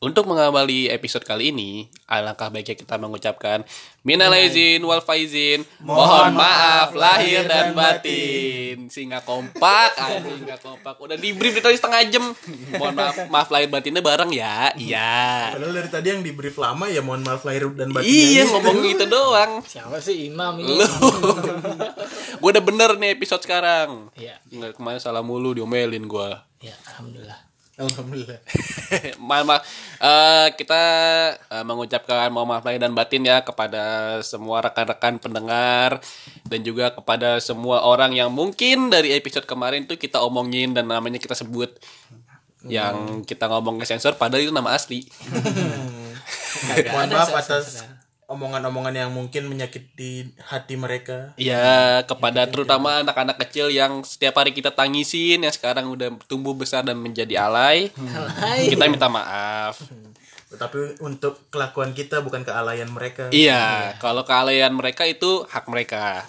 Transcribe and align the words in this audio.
Untuk 0.00 0.24
mengawali 0.24 0.88
episode 0.88 1.28
kali 1.28 1.52
ini, 1.52 1.84
alangkah 2.08 2.48
baiknya 2.48 2.72
kita 2.72 2.96
mengucapkan 2.96 3.68
minal 4.00 4.32
aizin 4.32 4.80
wal 4.80 5.04
faizin, 5.04 5.60
mohon 5.76 6.32
maaf 6.32 6.96
lahir 6.96 7.44
dan 7.44 7.76
batin. 7.76 8.88
Sehingga 8.88 9.20
kompak, 9.20 9.92
anjing 10.00 10.48
kompak. 10.56 10.96
Udah 11.04 11.20
di 11.20 11.36
brief 11.36 11.60
tadi 11.60 11.76
setengah 11.76 12.00
jam. 12.08 12.32
Mohon 12.80 12.94
maaf, 12.96 13.16
maaf 13.28 13.48
lahir 13.52 13.68
batinnya 13.68 14.00
bareng 14.00 14.32
ya. 14.32 14.72
Iya. 14.72 15.52
Padahal 15.60 15.84
dari 15.84 15.90
tadi 15.92 16.06
yang 16.16 16.24
di 16.24 16.32
brief 16.32 16.56
lama 16.56 16.88
ya 16.88 17.04
mohon 17.04 17.20
maaf 17.20 17.44
lahir 17.44 17.68
dan 17.76 17.92
batin. 17.92 18.08
Iya 18.08 18.48
ngomong 18.56 18.80
gitu 18.80 19.04
doang. 19.04 19.60
Siapa 19.68 20.00
sih 20.00 20.32
imam 20.32 20.64
ini? 20.64 20.80
Lu. 20.80 20.88
gue 22.40 22.50
udah 22.56 22.64
bener 22.64 22.96
nih 22.96 23.20
episode 23.20 23.44
sekarang. 23.44 24.08
Iya. 24.16 24.40
Kemarin 24.48 24.96
salah 24.96 25.20
mulu 25.20 25.52
diomelin 25.52 26.08
gue. 26.08 26.30
Ya, 26.64 26.72
alhamdulillah. 26.88 27.49
Alhamdulillah. 27.80 28.40
maaf, 29.28 29.44
maaf. 29.48 29.62
Eh, 30.00 30.48
kita 30.60 30.82
eh, 31.48 31.64
mengucapkan 31.64 32.28
mohon 32.28 32.52
maaf 32.52 32.64
lahir 32.64 32.80
dan 32.80 32.92
batin 32.92 33.24
ya 33.24 33.40
kepada 33.40 34.16
semua 34.20 34.60
rekan-rekan 34.60 35.16
pendengar 35.16 36.04
dan 36.44 36.60
juga 36.60 36.92
kepada 36.92 37.40
semua 37.40 37.80
orang 37.88 38.12
yang 38.12 38.28
mungkin 38.28 38.92
dari 38.92 39.16
episode 39.16 39.48
kemarin 39.48 39.88
tuh 39.88 39.96
kita 39.96 40.20
omongin 40.20 40.76
dan 40.76 40.92
namanya 40.92 41.16
kita 41.16 41.32
sebut 41.32 41.80
yang 42.68 43.24
kita 43.24 43.48
ngomong 43.48 43.80
ke 43.80 43.88
sensor 43.88 44.20
padahal 44.20 44.44
itu 44.44 44.52
nama 44.52 44.76
asli. 44.76 45.08
Mohon 46.92 47.08
maaf 47.16 47.32
atas 47.32 47.88
omongan-omongan 48.30 48.94
yang 48.94 49.10
mungkin 49.10 49.50
menyakiti 49.50 50.30
hati 50.38 50.78
mereka. 50.78 51.34
Ya, 51.34 52.06
kepada 52.06 52.46
terutama 52.46 53.02
anak-anak 53.02 53.42
kecil 53.42 53.74
yang 53.74 54.06
setiap 54.06 54.38
hari 54.38 54.54
kita 54.54 54.70
tangisin 54.70 55.42
yang 55.42 55.50
sekarang 55.50 55.90
udah 55.90 56.14
tumbuh 56.30 56.54
besar 56.54 56.86
dan 56.86 57.02
menjadi 57.02 57.42
alay. 57.42 57.90
Alay. 57.98 58.70
Kita 58.70 58.86
minta 58.86 59.10
maaf. 59.10 59.82
Tetapi 60.50 61.02
untuk 61.02 61.50
kelakuan 61.50 61.90
kita 61.90 62.22
bukan 62.22 62.46
kealayan 62.46 62.90
mereka. 62.90 63.34
Iya, 63.34 63.98
kalau 63.98 64.22
kealayan 64.22 64.78
mereka 64.78 65.10
itu 65.10 65.42
hak 65.50 65.66
mereka. 65.66 66.22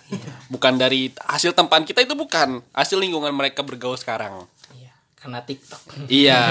Bukan 0.49 0.81
dari 0.81 1.13
hasil 1.21 1.53
tempaan 1.53 1.85
kita 1.85 2.01
itu 2.01 2.17
bukan. 2.17 2.65
Hasil 2.73 2.97
lingkungan 2.97 3.33
mereka 3.33 3.61
bergaul 3.61 3.97
sekarang. 3.97 4.45
Iya, 4.73 4.93
karena 5.21 5.39
TikTok. 5.45 5.81
Iya. 6.09 6.43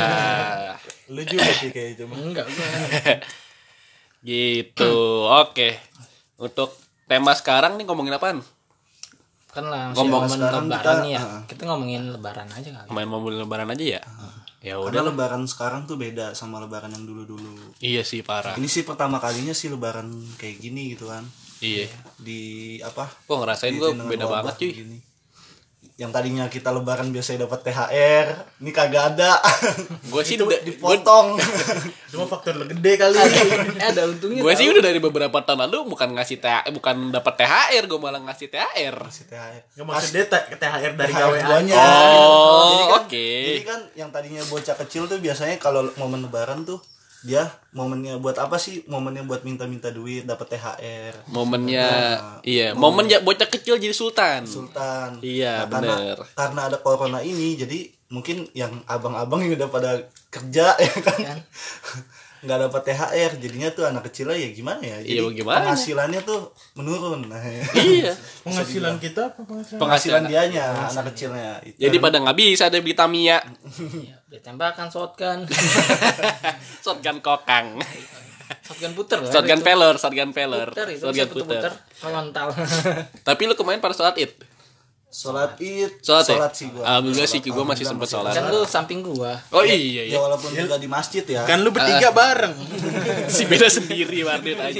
Lu 1.10 1.22
juga 1.26 1.46
sih 1.50 1.74
kayak 1.74 1.98
itu. 1.98 2.04
Enggak, 2.06 2.46
gua. 2.46 2.66
gitu. 4.20 4.92
Oke. 5.26 5.76
Untuk 6.36 6.72
tema 7.04 7.32
sekarang 7.32 7.76
nih 7.76 7.84
ngomongin 7.84 8.14
apaan? 8.14 8.38
Kan 9.50 9.66
langsung 9.66 10.06
Ngomong 10.06 10.30
lebaran 10.30 10.64
kita, 10.70 10.92
nih 11.02 11.10
ya. 11.10 11.20
ah. 11.20 11.42
Kita 11.44 11.62
ngomongin 11.66 12.02
lebaran 12.14 12.48
aja 12.48 12.68
kali. 12.70 12.88
Main 12.88 13.08
mobil 13.08 13.34
lebaran 13.34 13.68
aja 13.68 13.98
ya? 13.98 14.02
Ya 14.60 14.76
Karena 14.76 15.02
udah. 15.02 15.02
lebaran 15.10 15.42
sekarang 15.44 15.88
tuh 15.88 15.96
beda 15.96 16.36
sama 16.36 16.60
lebaran 16.60 16.92
yang 16.92 17.02
dulu-dulu. 17.02 17.74
Iya 17.80 18.04
sih 18.04 18.20
parah. 18.20 18.54
Ini 18.54 18.68
sih 18.68 18.84
pertama 18.84 19.16
kalinya 19.16 19.50
sih 19.50 19.72
lebaran 19.72 20.06
kayak 20.36 20.60
gini 20.60 20.94
gitu 20.94 21.08
kan. 21.08 21.24
Iya. 21.58 21.88
Di 22.20 22.40
apa? 22.80 23.08
Kok 23.24 23.36
ngerasain 23.40 23.74
gue 23.74 23.90
beda 23.96 24.28
banget 24.28 24.54
cuy. 24.56 24.70
gini. 24.70 24.98
Yang 26.00 26.10
tadinya 26.10 26.48
kita 26.48 26.72
lebaran 26.72 27.12
biasanya 27.12 27.44
dapat 27.44 27.60
THR, 27.60 28.26
ini 28.56 28.72
kagak 28.72 29.12
ada. 29.12 29.36
Gue 30.10 30.24
sih 30.24 30.34
udah 30.34 30.56
Dipotong. 30.58 31.36
Cuma 32.10 32.24
faktor 32.24 32.56
lu 32.56 32.64
gede 32.66 32.96
kali. 32.96 33.20
Ada 33.76 34.02
untungnya. 34.10 34.40
gue 34.40 34.52
sih 34.56 34.64
udah 34.66 34.80
dari 34.80 34.96
beberapa 34.96 35.38
tahun 35.38 35.68
lalu 35.68 35.92
bukan 35.92 36.16
ngasih 36.16 36.40
THR, 36.40 36.72
bukan 36.72 37.12
dapat 37.12 37.34
THR, 37.36 37.84
gue 37.84 38.00
malah 38.00 38.16
ngasih 38.22 38.48
THR. 38.48 38.96
Masih 38.96 39.28
THR. 39.28 39.60
Nggak 39.76 39.86
maksud 39.86 40.10
dia 40.10 40.24
T- 40.24 40.48
THR 40.56 40.92
dari 40.96 41.12
THR 41.12 41.20
gawe 41.20 41.38
guanya. 41.44 41.76
aja. 41.76 41.84
Oh, 42.16 42.64
Jadi 42.64 42.80
kan- 42.80 42.96
oke. 42.98 43.28
Jadi 43.44 43.62
kan 43.62 43.80
yang 43.94 44.08
tadinya 44.08 44.42
bocah 44.46 44.76
kecil 44.78 45.04
tuh 45.04 45.20
biasanya 45.20 45.54
kalau 45.56 45.84
momen 45.94 46.24
lebaran 46.24 46.64
tuh 46.64 46.80
dia 47.20 47.44
momennya 47.70 48.16
buat 48.16 48.36
apa 48.36 48.56
sih? 48.56 48.80
Momennya 48.84 49.22
buat 49.22 49.42
minta-minta 49.42 49.88
duit, 49.88 50.24
dapat 50.24 50.56
THR. 50.56 51.28
Momennya 51.28 51.88
iya, 52.40 52.72
momen 52.72 53.06
ya 53.06 53.20
bocah 53.20 53.44
kecil 53.46 53.76
jadi 53.76 53.92
sultan. 53.92 54.44
Sultan. 54.44 55.20
Iya, 55.20 55.68
karena 55.68 55.94
bener. 55.96 56.18
karena 56.32 56.60
ada 56.66 56.78
corona 56.78 57.20
ini 57.20 57.54
jadi 57.54 57.78
mungkin 58.08 58.48
yang 58.52 58.72
abang-abang 58.84 59.38
yang 59.40 59.54
udah 59.54 59.68
pada 59.68 59.90
kerja 60.28 60.74
ya 60.82 60.94
kan 60.98 61.18
Kan? 61.20 61.38
nggak 62.40 62.58
dapat 62.66 62.82
THR 62.88 63.32
jadinya 63.36 63.68
tuh 63.68 63.84
anak 63.84 64.08
kecilnya 64.08 64.32
ya 64.32 64.48
gimana 64.50 64.80
ya 64.80 64.96
jadi 65.04 65.20
Iya, 65.20 65.28
gimana? 65.30 65.60
penghasilannya 65.60 66.20
tuh 66.24 66.40
menurun 66.72 67.28
nah, 67.28 67.36
iya. 67.76 68.16
Penghasilan 68.40 68.96
kita 68.96 69.28
apa 69.28 69.44
penghasilan? 69.44 69.76
penghasilan 69.76 70.24
Penghasilan. 70.24 70.48
dianya 70.48 70.64
anak 70.88 71.04
kecilnya 71.12 71.60
itu. 71.62 71.76
Jadi 71.76 71.96
pada 72.00 72.16
nggak 72.16 72.32
bisa 72.34 72.72
ada 72.72 72.80
beli 72.80 72.96
Tamiya. 72.96 73.44
Iya, 74.30 74.38
ditembakkan 74.38 74.86
shotgun. 74.94 75.42
Shotgun 76.86 77.18
kokang. 77.18 77.82
shotgun 78.62 78.94
puter 78.94 79.18
lah. 79.18 79.30
Shotgun 79.34 79.58
itu. 79.58 79.66
peller, 79.66 79.94
shotgun 79.98 80.30
peller. 80.30 80.68
Puter 80.70 80.86
itu 80.94 81.02
Shotgun 81.02 81.28
puter. 81.34 81.66
puter. 81.66 81.72
Tapi 83.26 83.42
lu 83.50 83.58
kemarin 83.58 83.82
pada 83.82 83.90
sholat 83.90 84.14
id. 84.22 84.30
sholat 85.10 85.58
id 85.58 85.98
Sholat, 86.06 86.22
ya? 86.30 86.46
sih 86.54 86.70
gua 86.70 86.86
Alhamdulillah 86.86 87.26
sih, 87.26 87.42
Sholat. 87.42 87.54
gua 87.58 87.64
masih 87.66 87.82
sempet 87.82 88.06
sholat. 88.06 88.30
kan 88.30 88.46
lu 88.46 88.62
samping 88.62 89.02
gua. 89.02 89.34
Oh 89.50 89.66
iya 89.66 89.74
ya 89.74 90.02
iya. 90.06 90.18
walaupun 90.22 90.54
juga 90.54 90.78
di 90.78 90.86
masjid 90.86 91.26
ya 91.26 91.42
Kan 91.42 91.66
lu 91.66 91.74
bertiga 91.74 92.14
bareng. 92.14 92.54
si 93.34 93.42
beda 93.50 93.66
sendiri 93.66 94.22
Mardit 94.22 94.54
aja. 94.54 94.78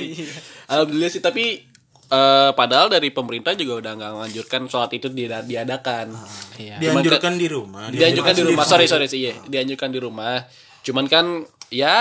Alhamdulillah 0.70 1.10
sih 1.10 1.18
tapi 1.18 1.66
eh, 2.10 2.50
padahal 2.52 2.86
dari 2.88 3.08
pemerintah 3.08 3.54
juga 3.54 3.80
udah 3.80 3.92
nggak 3.94 4.12
menganjurkan 4.12 4.62
sholat 4.66 4.90
itu 4.92 5.06
di- 5.08 5.26
diadakan. 5.26 6.10
Iya. 6.56 6.76
Cuman 6.76 7.00
Dianjurkan 7.00 7.34
di 7.34 7.46
rumah. 7.46 7.84
dianjurkan 7.88 8.34
di 8.34 8.44
rumah 8.44 8.64
sorry 8.64 8.84
sorry 8.84 9.06
sih 9.06 9.20
iya 9.22 9.34
dianjurkan 9.42 9.88
di 9.88 9.98
rumah 9.98 10.42
cuman 10.80 11.04
kan 11.06 11.26
ya 11.68 11.96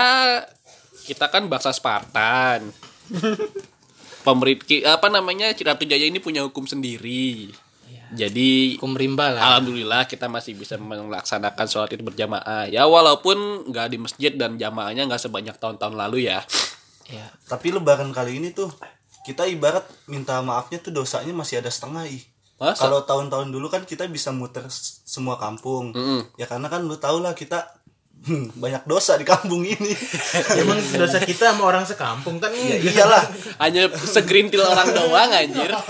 kita 1.02 1.28
kan 1.28 1.46
bangsa 1.46 1.68
Spartan 1.70 2.72
pemerintah 4.26 4.94
apa 4.94 5.08
namanya 5.08 5.52
Ratu 5.52 5.84
Jaya 5.84 6.04
ini 6.04 6.18
punya 6.18 6.40
hukum 6.40 6.64
sendiri 6.64 7.52
jadi 8.10 8.74
Hukum 8.74 8.96
rimba 8.96 9.30
lah. 9.30 9.54
alhamdulillah 9.54 10.02
kita 10.04 10.26
masih 10.26 10.56
bisa 10.56 10.74
melaksanakan 10.74 11.66
sholat 11.66 11.92
itu 11.92 12.02
berjamaah 12.02 12.66
ya 12.66 12.82
walaupun 12.82 13.38
nggak 13.68 13.86
di 13.86 13.98
masjid 13.98 14.32
dan 14.32 14.56
jamaahnya 14.56 15.06
nggak 15.06 15.20
sebanyak 15.20 15.54
tahun-tahun 15.56 15.94
lalu 15.94 16.26
ya 16.26 16.42
Iya. 17.06 17.26
tapi 17.44 17.70
lebaran 17.70 18.10
kali 18.10 18.38
ini 18.38 18.50
tuh 18.50 18.70
kita 19.26 19.44
ibarat 19.48 19.84
minta 20.08 20.40
maafnya 20.40 20.80
tuh 20.80 20.92
dosanya 20.92 21.32
masih 21.36 21.60
ada 21.60 21.68
setengah 21.68 22.08
ih. 22.08 22.24
Masa? 22.60 22.84
kalau 22.84 23.00
tahun-tahun 23.08 23.56
dulu 23.56 23.72
kan 23.72 23.88
kita 23.88 24.04
bisa 24.04 24.36
muter 24.36 24.68
semua 25.08 25.40
kampung. 25.40 25.96
Mm-mm. 25.96 26.28
ya 26.36 26.44
karena 26.44 26.68
kan 26.68 26.84
lu 26.84 26.92
tau 27.00 27.16
lah 27.16 27.32
kita 27.32 27.64
hmm, 28.28 28.60
banyak 28.60 28.84
dosa 28.84 29.16
di 29.16 29.24
kampung 29.24 29.64
ini. 29.64 29.96
Emang 30.60 30.76
dosa 30.76 31.24
kita 31.24 31.56
sama 31.56 31.72
orang 31.72 31.88
sekampung 31.88 32.36
kan? 32.36 32.52
Ya 32.52 32.76
iyalah. 32.76 33.24
Hanya 33.64 33.88
segerintil 33.96 34.60
orang 34.60 34.92
doang 34.92 35.32
anjir 35.32 35.72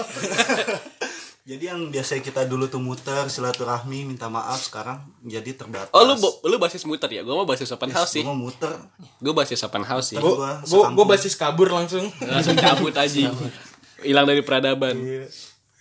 jadi 1.50 1.64
yang 1.68 1.90
biasanya 1.90 2.22
kita 2.22 2.46
dulu 2.46 2.64
tuh 2.66 2.78
muter 2.78 3.26
silaturahmi 3.26 4.06
minta 4.06 4.30
maaf 4.30 4.62
sekarang 4.62 5.02
jadi 5.20 5.50
terbatas. 5.52 5.90
Oh 5.90 6.06
lu 6.06 6.14
lu 6.46 6.56
basis 6.56 6.86
muter 6.86 7.10
ya? 7.10 7.20
Gue 7.20 7.34
mau 7.34 7.42
basis 7.42 7.66
open 7.68 7.90
house 7.90 8.12
sih. 8.12 8.22
Gua 8.22 8.30
mau 8.30 8.46
muter. 8.46 8.70
Gue 9.18 9.34
basis 9.34 9.58
open 9.60 9.82
house 9.82 10.14
sih. 10.14 10.16
Gua- 10.16 10.38
Gua 10.38 10.62
gua 10.62 10.86
gua 10.94 11.06
basis 11.10 11.34
kabur 11.34 11.66
langsung. 11.68 12.06
langsung 12.22 12.54
cabut 12.54 12.94
aja. 12.94 13.34
Hilang 14.00 14.24
dari 14.24 14.40
peradaban 14.40 14.94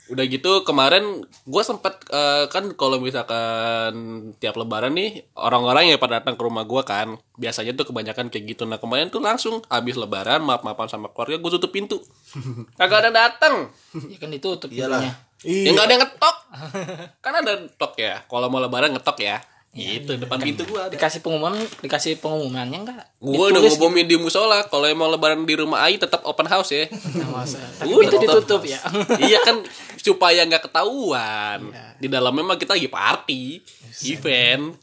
udah 0.09 0.25
gitu 0.25 0.65
kemarin 0.65 1.21
gue 1.25 1.63
sempet 1.63 2.01
eh, 2.09 2.49
kan 2.49 2.73
kalau 2.73 2.97
misalkan 2.97 3.93
tiap 4.41 4.57
lebaran 4.57 4.97
nih 4.97 5.29
orang-orang 5.37 5.93
yang 5.93 6.01
pada 6.01 6.17
datang 6.17 6.33
ke 6.33 6.41
rumah 6.41 6.65
gue 6.65 6.81
kan 6.81 7.17
biasanya 7.37 7.77
tuh 7.77 7.93
kebanyakan 7.93 8.33
kayak 8.33 8.57
gitu. 8.57 8.65
Nah 8.65 8.81
kemarin 8.81 9.13
tuh 9.13 9.21
langsung 9.21 9.61
habis 9.69 9.95
lebaran 9.95 10.41
maaf 10.41 10.65
maafan 10.65 10.89
sama 10.89 11.13
keluarga 11.13 11.37
gue 11.37 11.51
tutup 11.61 11.71
pintu. 11.71 12.01
Kagak 12.79 13.07
ada 13.07 13.11
datang. 13.13 13.69
Ya 14.09 14.17
kan 14.17 14.29
ditutup 14.33 14.69
Iyalah. 14.73 15.05
pintunya. 15.05 15.63
ya 15.63 15.69
nggak 15.71 15.85
ada 15.87 15.93
yang 15.93 16.03
ngetok. 16.03 16.37
Kan 17.23 17.33
ada 17.39 17.51
ngetok 17.63 17.93
ya 17.95 18.13
kalau 18.27 18.51
mau 18.51 18.59
lebaran 18.59 18.91
ngetok 18.91 19.17
ya 19.23 19.39
itu 19.69 20.17
depan 20.17 20.41
pintu 20.41 20.65
gue 20.65 20.81
ada. 20.81 20.89
Dikasih 20.89 21.21
pengumuman, 21.21 21.53
dikasih 21.85 22.17
pengumumannya 22.17 22.79
enggak? 22.89 23.03
gue 23.21 23.45
udah 23.53 23.61
ngumumin 23.61 24.09
di 24.09 24.17
musola 24.17 24.65
kalau 24.65 24.89
emang 24.89 25.13
lebaran 25.13 25.45
di 25.45 25.53
rumah 25.53 25.85
Ai 25.85 26.01
tetap 26.01 26.25
open 26.25 26.49
house 26.49 26.73
ya. 26.73 26.89
Nah, 26.89 27.45
Udah, 27.85 28.01
itu 28.09 28.17
ditutup 28.17 28.65
ya. 28.65 28.81
iya 29.29 29.37
kan 29.45 29.61
supaya 30.01 30.41
nggak 30.49 30.71
ketahuan. 30.71 31.69
Di 32.01 32.09
dalamnya 32.09 32.55
mah 32.55 32.57
kita 32.57 32.73
lagi 32.73 32.89
party 32.89 33.61
event. 34.09 34.73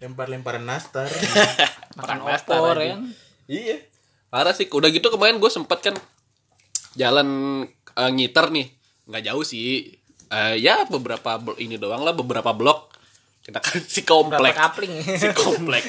Lempar-lemparan 0.00 0.64
nastar. 0.64 1.04
Makan 2.00 2.18
nastar 2.24 2.58
opor 2.64 2.80
ya. 2.80 2.96
kan. 2.96 3.00
iya. 3.44 3.76
Parah 4.32 4.56
sih. 4.56 4.64
Udah 4.72 4.88
gitu 4.88 5.12
kemarin 5.12 5.36
gue 5.36 5.52
sempet 5.52 5.92
kan 5.92 5.94
jalan 6.96 7.28
eh, 7.92 8.10
ngiter 8.10 8.48
nih. 8.48 8.72
Nggak 9.04 9.22
jauh 9.28 9.44
sih. 9.44 9.92
Eh, 10.32 10.56
ya 10.64 10.88
beberapa 10.88 11.36
blok 11.36 11.60
ini 11.60 11.76
doang 11.76 12.00
lah 12.00 12.16
beberapa 12.16 12.56
blok 12.56 12.93
kita 13.44 13.60
kan 13.60 13.76
si 13.84 14.08
komplek 14.08 14.56
kapling. 14.56 15.04
si 15.04 15.28
komplek 15.36 15.84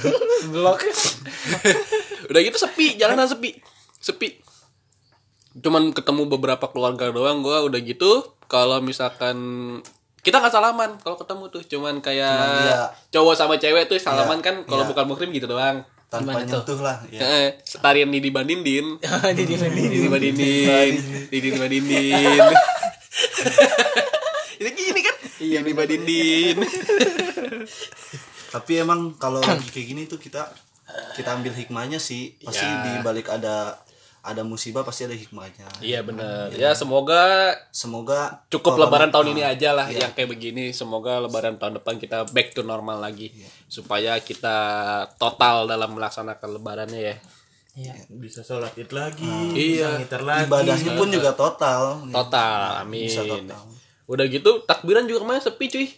Blok. 0.52 0.76
udah 2.28 2.40
gitu 2.44 2.56
sepi 2.60 3.00
jalanan 3.00 3.24
sepi 3.24 3.56
sepi 3.96 4.36
cuman 5.58 5.96
ketemu 5.96 6.28
beberapa 6.28 6.68
keluarga 6.68 7.08
doang 7.08 7.40
gua 7.40 7.64
udah 7.64 7.80
gitu 7.80 8.22
kalau 8.44 8.84
misalkan 8.84 9.36
kita 10.20 10.44
nggak 10.44 10.52
salaman 10.52 11.00
kalau 11.00 11.16
ketemu 11.16 11.44
tuh 11.48 11.62
cuman 11.64 12.04
kayak 12.04 12.28
Cuman 12.28 12.60
iya. 12.68 12.92
cowok 13.08 13.34
sama 13.34 13.56
cewek 13.56 13.88
tuh 13.88 13.96
salaman 13.96 14.44
Iya, 14.44 14.44
kan 14.44 14.54
kalau 14.68 14.84
iya. 14.84 14.90
bukan 14.92 15.04
muhrim 15.08 15.30
gitu 15.32 15.48
doang 15.48 15.88
tanpa 16.08 16.36
Gimana 16.36 16.48
tuh? 16.48 16.60
nyentuh 16.64 16.80
lah 16.80 16.96
ya. 17.12 17.20
Eh, 17.20 17.48
tarian 17.84 18.08
Didi 18.08 18.32
Bandindin. 18.32 18.96
Di 19.36 19.44
di 19.48 19.54
Didi 19.60 20.08
Bandindin. 20.08 20.92
Didi 21.28 21.50
Bandindin. 21.52 22.44
Ini 24.58 24.70
gini 24.74 25.00
kan? 25.04 25.16
Iya, 25.38 25.58
Didi 25.60 25.72
Bandindin. 25.72 26.56
tapi 28.48 28.80
emang 28.80 29.12
kalau 29.14 29.38
lagi 29.38 29.68
kayak 29.68 29.86
gini 29.86 30.02
tuh 30.04 30.16
kita 30.16 30.48
kita 31.12 31.36
ambil 31.36 31.52
hikmahnya 31.52 32.00
sih 32.00 32.32
pasti 32.40 32.64
Ya. 32.64 32.80
di 32.80 32.92
balik 33.02 33.28
ada 33.28 33.76
ada 34.18 34.40
musibah 34.42 34.80
pasti 34.82 35.04
ada 35.04 35.12
hikmahnya 35.12 35.68
Iya 35.78 36.00
benar. 36.00 36.48
Ya 36.50 36.72
semoga 36.72 37.52
semoga 37.70 38.40
cukup 38.48 38.74
kalau- 38.74 38.88
lebaran 38.88 39.08
tahun 39.08 39.28
ini 39.30 39.42
aja 39.42 39.72
lah 39.72 39.86
yang 39.86 40.10
kayak 40.10 40.28
begini. 40.28 40.72
Semoga 40.72 41.20
lebaran 41.20 41.56
tahun 41.56 41.76
depan 41.78 41.96
kita 41.96 42.24
back 42.26 42.52
to 42.52 42.62
normal 42.62 42.98
lagi. 42.98 43.30
Supaya 43.66 44.16
kita 44.18 44.56
total 45.14 45.64
dalam 45.66 45.92
melaksanakan 45.92 46.48
lebarannya 46.50 47.00
ya. 47.04 47.16
Iya. 47.74 47.94
Bisa 48.10 48.42
sholat 48.42 48.74
id 48.74 48.90
lagi, 48.90 49.22
Iya. 49.54 49.86
bisa 49.86 50.02
ngiter 50.02 50.22
lagi. 50.24 50.44
ibadahnya 50.46 50.92
pun 50.94 51.08
juga 51.08 51.30
total 51.32 52.00
Total. 52.08 52.82
Amin. 52.82 53.06
bisa 53.06 53.22
total 53.22 53.60
Udah 54.08 54.24
gitu 54.24 54.64
takbiran 54.64 55.04
juga 55.04 55.22
kemarin 55.22 55.38
sepi 55.38 55.66
cuy. 55.68 55.88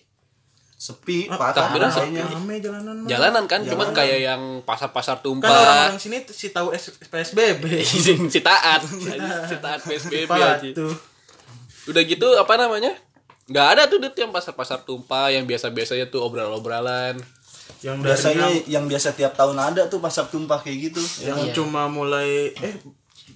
sepi 0.74 1.28
Ah, 1.28 1.36
parah 1.36 1.52
takbiran 1.52 1.92
kayaknya 1.92 2.24
Rame 2.24 2.56
jalanan 2.56 2.94
mah. 2.96 3.06
Jalanan 3.06 3.44
kan, 3.44 3.60
cuman 3.62 3.92
kayak 3.92 4.18
yang 4.24 4.42
pasar-pasar 4.64 5.20
Kan 5.20 5.24
tumpah. 5.38 5.52
orang-orang 5.52 6.00
sini 6.00 6.24
si 6.26 6.50
tahu 6.50 6.72
PSBB. 7.06 7.84
si 8.32 8.40
taat, 8.40 8.80
si 9.44 9.56
taat 9.56 9.80
PSBB 9.80 10.32
aja. 10.32 10.56
Udah 11.84 12.02
gitu 12.02 12.32
apa 12.34 12.56
namanya? 12.56 12.96
Nggak 13.44 13.66
ada 13.68 13.82
tuh 13.86 14.00
Dit, 14.00 14.16
yang 14.16 14.32
pasar-pasar 14.32 14.80
tumpah 14.80 15.28
yang 15.28 15.44
biasa-biasanya 15.44 16.08
tuh 16.08 16.24
obrolan-obrolan. 16.24 17.20
Yang 17.80 17.96
biasanya 18.00 18.48
yang, 18.48 18.64
yang 18.64 18.84
biasa 18.88 19.12
tiap 19.12 19.36
tahun 19.36 19.60
ada 19.60 19.84
tuh 19.84 20.00
pasar 20.00 20.26
tumpah 20.26 20.60
kayak 20.60 20.90
gitu 20.90 21.02
yang 21.22 21.36
Iya. 21.40 21.52
cuma 21.52 21.88
mulai 21.88 22.52
eh 22.52 22.74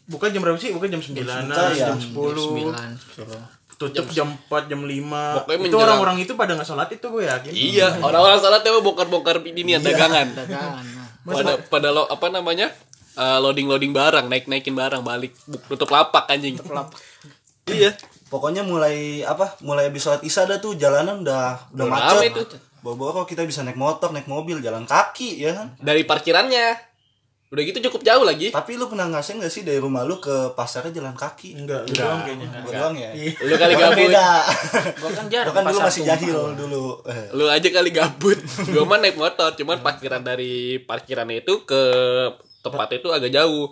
bukan 0.04 0.32
jam 0.32 0.40
berapa 0.40 0.56
sih? 0.56 0.72
Bukan 0.72 0.88
jam 0.88 1.00
9 1.00 1.12
buka 1.20 1.64
ya. 1.72 1.92
jam 1.92 1.98
10. 2.00 2.08
Sembilan. 2.08 2.90
sepuluh. 2.96 3.42
Tutup 3.74 4.06
jam 4.08 4.30
4, 4.30 4.70
jam 4.70 4.80
5. 4.80 5.42
Pokoknya 5.42 5.58
itu 5.58 5.62
menjelang- 5.66 5.82
orang-orang 5.98 6.16
itu 6.22 6.32
pada 6.34 6.54
nggak 6.54 6.64
sholat 6.64 6.88
itu 6.88 7.06
gue 7.06 7.24
yakin. 7.26 7.50
Iya, 7.50 7.88
orang-orang 7.98 8.38
salat 8.38 8.62
emang 8.62 8.82
bongkar-bongkar 8.82 9.42
ini 9.42 9.76
dagangan. 9.76 10.26
Dagangan. 10.32 10.84
Nah. 10.84 11.08
Pada 11.24 11.52
pada 11.58 11.88
lo 11.90 12.06
apa 12.06 12.30
namanya? 12.30 12.70
Eh, 13.14 13.38
loading-loading 13.38 13.94
barang, 13.94 14.26
naik-naikin 14.26 14.74
barang, 14.74 15.02
balik 15.02 15.34
tutup 15.66 15.86
lapak 15.88 16.26
anjing. 16.28 16.58
Lapak. 16.60 16.98
Iya. 17.64 17.96
pokoknya 18.24 18.60
mulai 18.60 19.22
apa 19.22 19.56
mulai 19.62 19.88
habis 19.88 20.02
sholat 20.02 20.20
isya 20.20 20.44
dah 20.44 20.58
tuh 20.58 20.74
jalanan 20.74 21.22
udah 21.22 21.70
udah 21.70 21.86
macet 21.86 22.34
bawa-bawa 22.82 23.22
kok 23.22 23.30
kita 23.30 23.46
bisa 23.46 23.62
naik 23.62 23.78
motor 23.78 24.10
naik 24.10 24.26
mobil 24.26 24.58
jalan 24.58 24.84
kaki 24.84 25.38
ya 25.38 25.54
kan 25.54 25.72
Dari 25.78 26.02
parkirannya. 26.02 26.93
Udah 27.46 27.62
gitu 27.62 27.78
cukup 27.82 28.02
jauh 28.02 28.22
lagi. 28.22 28.50
tapi 28.50 28.74
lu 28.74 28.86
pernah 28.86 29.06
ngasih 29.08 29.36
nggak 29.36 29.48
sih 29.48 29.62
dari 29.62 29.76
rumah 29.76 30.02
lu 30.02 30.18
ke 30.18 30.32
pasarnya 30.52 30.90
jalan 30.92 31.14
kaki 31.14 31.54
Enggak, 31.54 31.84
lu 31.84 31.94
doang 31.94 32.20
kayaknya. 32.20 32.46
gua 32.58 32.72
doang 32.74 32.94
ya 32.96 33.10
Lu 33.38 33.54
kali 33.54 33.72
Gua 33.72 33.80
kan 33.80 33.90
gabut. 33.90 34.00
beda 34.00 34.28
Gua 34.96 35.10
kan 35.12 35.24
jarang 35.28 35.46
gua 35.46 35.54
kan 35.54 35.64
dulu 35.66 35.78
masih 35.80 36.02
jahil 36.04 36.34
dulu 36.54 36.84
Eh, 37.04 37.24
Lu 37.30 37.44
aja 37.46 37.68
kali 37.68 37.90
gabut. 37.90 38.38
Gua 38.66 38.84
mah 38.84 38.98
naik 38.98 39.14
motor, 39.14 39.54
cuman 39.54 39.78
parkiran 39.80 40.20
dari 40.20 40.52
parkirannya 40.80 41.40
itu 41.40 41.62
ke 41.62 41.80
tempat 42.60 42.88
itu 42.92 43.08
agak 43.08 43.30
jauh. 43.30 43.70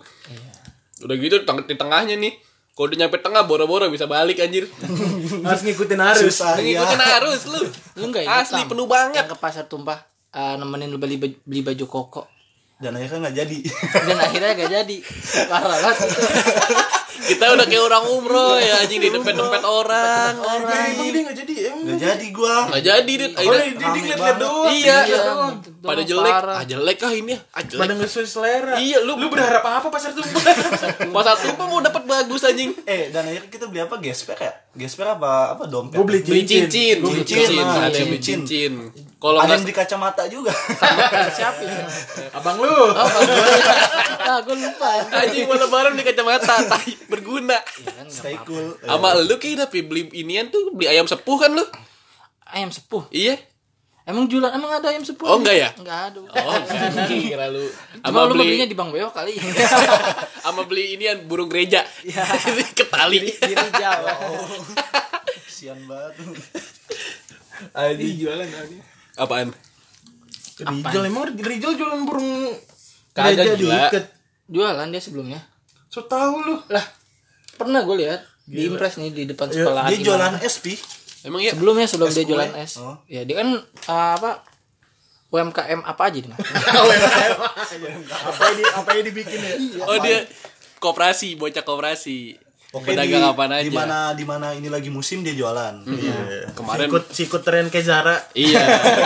Udah 0.99 1.15
gitu 1.15 1.35
di 1.35 1.43
teng- 1.43 1.65
di 1.65 1.75
tengahnya 1.75 2.15
nih. 2.15 2.33
Kalau 2.71 2.87
udah 2.87 2.97
nyampe 2.99 3.17
tengah 3.19 3.43
boro-boro 3.43 3.85
bisa 3.87 4.05
balik 4.05 4.39
anjir. 4.39 4.65
Harus 5.43 5.61
ngikutin 5.61 5.99
arus. 5.99 6.23
susah 6.31 6.57
ya 6.57 6.79
Ngikutin 6.79 7.01
arus 7.19 7.41
lu. 7.47 7.59
Lu 7.95 8.05
enggak 8.07 8.23
ingat 8.23 8.47
Asli 8.47 8.61
penuh 8.63 8.87
banget. 8.87 9.19
Yang 9.19 9.29
ke 9.29 9.37
pasar 9.37 9.65
tumpah 9.65 9.99
eh, 10.31 10.55
nemenin 10.55 10.87
lu 10.87 10.97
beli 10.97 11.17
baju, 11.17 11.35
beli 11.43 11.61
baju 11.61 11.85
koko. 11.85 12.23
Dan 12.83 12.99
akhirnya 12.99 13.19
nggak 13.23 13.37
jadi 13.39 13.59
Dan 14.03 14.17
akhirnya 14.19 14.51
gak 14.59 14.71
jadi. 14.71 14.97
Parah 15.47 15.79
banget. 15.79 16.09
Kita 17.15 17.45
udah 17.49 17.65
kayak 17.65 17.83
orang 17.83 18.03
umroh 18.09 18.57
ya 18.57 18.79
anjing 18.79 18.97
di 18.97 19.07
dempet-dempet 19.07 19.61
orang. 19.61 20.33
Orang 20.35 20.73
emang 20.91 21.07
dia 21.07 21.21
nggak 21.21 21.37
jadi 21.37 21.53
emang. 21.67 21.83
nggak 21.85 21.99
jadi 21.99 22.27
gua 22.29 22.55
Nggak 22.67 22.83
jadi, 22.83 23.11
Dit. 23.15 23.31
Oh, 23.33 23.43
dia 23.43 23.63
ngeliat 23.93 24.17
banget. 24.17 24.37
doang. 24.39 24.67
Iya. 24.69 24.97
Dia 25.03 25.19
doang. 25.23 25.53
pada 25.83 26.01
jelek. 26.01 26.33
Ah 26.33 26.63
jelek 26.63 26.97
kah 26.97 27.11
ini? 27.11 27.33
Ah 27.49 27.61
jelek. 27.61 27.79
Pada 27.79 27.91
nggak 27.93 28.09
sesuai 28.09 28.27
selera. 28.27 28.73
Iya, 28.77 28.97
lu- 29.01 29.15
lu 29.15 29.27
berharap 29.27 29.61
apa 29.61 29.87
pasar 29.87 30.11
tumpah? 30.17 30.41
Pas 31.05 31.23
satu 31.25 31.47
tuh 31.53 31.65
mau 31.65 31.79
dapat 31.79 32.03
bagus 32.03 32.41
anjing. 32.41 32.71
eh 32.83 33.07
dan 33.09 33.23
akhirnya 33.23 33.47
kita 33.47 33.65
beli 33.65 33.81
apa 33.81 33.95
gesper 33.97 34.35
ya 34.35 34.51
gesper 34.73 35.05
apa 35.07 35.53
apa 35.53 35.63
dompet 35.65 35.95
Gue 35.95 36.05
beli 36.05 36.19
Beli 36.21 36.43
cincin, 36.43 36.97
Gua 36.97 37.11
beli 37.11 37.21
beli 37.21 37.29
cincin, 37.29 37.47
cincin, 37.47 37.63
nah, 37.63 37.83
ada 37.83 37.93
yang 37.93 38.09
beli 38.09 38.19
cincin. 38.19 38.71
cincin. 38.73 38.73
Kalau 39.15 39.37
ada 39.37 39.49
yang 39.49 39.63
beli 39.63 39.71
kacamata 39.73 40.23
juga 40.25 40.51
Siapa? 41.29 41.61
Abang 42.33 42.57
lu. 42.57 42.75
Gue 44.43 44.55
lupa. 44.59 44.89
anjing 45.09 45.47
mau 45.47 45.57
lebaran 45.57 45.95
beli 45.95 46.05
kacamata, 46.05 46.55
tai 46.67 46.93
berguna. 47.07 47.57
stay 48.11 48.37
cool 48.43 48.77
Sama 48.83 49.15
lu 49.17 49.35
kayak 49.39 49.67
tapi 49.67 49.81
beli 49.83 50.11
inian 50.13 50.51
tuh 50.51 50.75
beli 50.75 50.91
ayam 50.91 51.07
sepuh 51.07 51.37
kan 51.39 51.51
lu? 51.55 51.65
Ayam 52.53 52.69
sepuh. 52.69 53.07
Iya. 53.09 53.39
Emang 54.03 54.27
jualan 54.27 54.51
emang 54.51 54.67
ada 54.67 54.91
ayam 54.91 55.07
sepuh? 55.07 55.23
Oh, 55.23 55.39
enggak 55.39 55.55
ya? 55.55 55.69
Enggak 55.79 56.11
ada. 56.11 56.19
Oh, 56.19 56.27
enggak. 56.27 57.07
kira 57.31 57.47
lu. 57.47 57.63
Cuma 58.03 58.27
Sama 58.27 58.27
lu 58.27 58.35
belinya 58.35 58.67
beli 58.67 58.71
di 58.71 58.75
Bang 58.75 58.91
Beo 58.91 59.07
kali. 59.15 59.39
sama 60.43 60.67
beli 60.67 60.99
inian 60.99 61.23
burung 61.23 61.47
gereja. 61.47 61.87
Ketali. 62.77 63.23
di 63.23 63.53
Rijal. 63.55 64.03
kasian 65.63 65.79
banget 65.87 66.19
Adi 67.71 68.07
jualan 68.19 68.43
Adi. 68.43 68.77
Apaan? 69.15 69.55
Rijal 70.59 71.03
emang 71.07 71.31
Rijal 71.39 71.71
jualan 71.79 72.03
burung 72.03 72.51
Kagak, 73.15 73.39
gereja 73.39 73.55
gila. 73.55 73.71
diikat. 73.87 74.05
Jualan 74.47 74.87
dia 74.89 75.01
sebelumnya. 75.01 75.39
So 75.87 76.03
tahu 76.03 76.41
lu. 76.43 76.55
Lah, 76.67 76.83
pernah 77.55 77.85
gue 77.85 77.95
lihat 78.03 78.21
di 78.43 78.67
Impres 78.67 78.99
nih 78.99 79.11
di 79.13 79.23
depan 79.23 79.47
Iya, 79.47 79.55
sekolah. 79.63 79.83
dia 79.87 79.99
jualan. 80.03 80.33
SP 80.43 80.75
Emang 81.23 81.39
ya? 81.39 81.55
Sebelumnya 81.55 81.87
sebelum 81.87 82.11
dia 82.11 82.25
jualan 82.27 82.51
es. 82.59 82.75
Oh. 82.83 82.99
Ya 83.07 83.23
dia 83.23 83.39
kan 83.39 83.55
uh, 83.87 84.11
apa 84.19 84.43
UMKM 85.31 85.81
apa 85.81 86.01
aja 86.11 86.19
nih, 86.19 86.29
Mas? 86.29 86.39
apa 88.29 88.43
ini 88.53 88.63
apa 88.69 88.89
yang 88.93 89.05
dibikin 89.07 89.39
ya? 89.39 89.55
Oh 89.87 89.97
dia 89.97 90.27
koperasi, 90.77 91.39
bocah 91.39 91.63
koperasi. 91.65 92.37
Oke 92.73 92.89
Pedagang 92.89 93.21
di, 93.21 93.29
apaan 93.29 93.53
aja. 93.53 93.63
di 93.63 93.69
mana 93.69 93.97
di 94.17 94.25
mana 94.25 94.49
ini 94.57 94.65
lagi 94.65 94.89
musim 94.89 95.21
dia 95.21 95.37
jualan. 95.37 95.85
Iya. 95.85 96.49
Kemarin 96.57 96.89
Sikut 96.89 97.03
sikut 97.13 97.41
tren 97.45 97.69
ke 97.69 97.81
Zara. 97.85 98.17
Iya. 98.33 98.61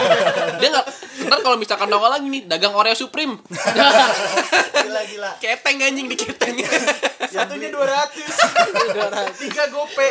Dia 0.64 0.68
nggak. 0.72 0.88
Ntar 1.28 1.40
kalau 1.44 1.60
misalkan 1.60 1.92
nongol 1.92 2.08
lagi 2.08 2.28
nih, 2.32 2.48
dagang 2.48 2.72
Oreo 2.72 2.96
Supreme. 2.96 3.36
Gila 4.88 5.02
gila. 5.12 5.32
keteng 5.44 5.84
anjing 5.84 6.08
di 6.08 6.16
keteng. 6.16 6.56
Satunya 7.28 7.68
200. 7.70 9.36
Tiga 9.36 9.68
gope. 9.68 10.08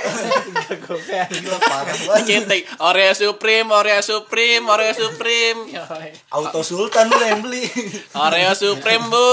Gila 1.32 1.58
parah 1.64 1.96
banget. 1.96 2.25
keteng. 2.28 2.62
Oreo 2.85 3.12
Supreme, 3.16 3.68
Oreo 3.73 4.00
Supreme, 4.04 4.64
Oreo 4.68 4.92
Supreme. 4.92 5.61
Auto 6.28 6.61
Sultan 6.61 7.08
tuh 7.08 7.25
yang 7.25 7.40
beli. 7.40 7.64
Oreo 8.12 8.52
Supreme, 8.52 9.08
Bu. 9.08 9.28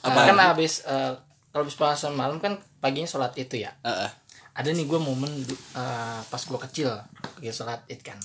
Apa? 0.00 0.20
Kan 0.32 0.40
habis 0.40 0.80
eh, 0.88 1.12
kalau 1.52 1.62
habis 1.66 1.76
puasa 1.76 2.08
malam 2.08 2.40
kan 2.40 2.56
paginya 2.80 3.04
sholat 3.04 3.36
itu 3.36 3.60
ya. 3.60 3.76
Heeh. 3.84 4.10
Ada 4.56 4.72
nih 4.72 4.88
gue 4.88 4.96
momen 4.96 5.28
eh, 5.76 6.20
pas 6.24 6.42
gue 6.42 6.58
kecil 6.68 6.88
lagi 6.88 7.52
sholat 7.52 7.84
id 7.84 8.00
kan. 8.00 8.16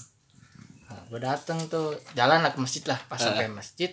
Gue 1.07 1.19
dateng 1.19 1.59
tuh 1.65 1.87
jalan 2.13 2.39
lah 2.39 2.49
ke 2.49 2.57
masjid 2.57 2.83
lah 2.83 2.99
pas 3.05 3.17
sampai 3.17 3.47
masjid. 3.47 3.91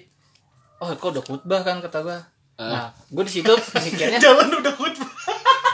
Oh 0.79 0.91
kok 0.91 1.09
udah 1.11 1.23
khutbah 1.23 1.61
kan 1.61 1.79
kata 1.79 1.99
gue. 2.01 2.19
Nah 2.55 2.91
gue 2.91 3.25
di 3.25 3.33
situ 3.35 3.53
mikirnya 3.75 4.19
Jalan 4.25 4.49
udah 4.55 4.73
khutbah. 4.73 5.11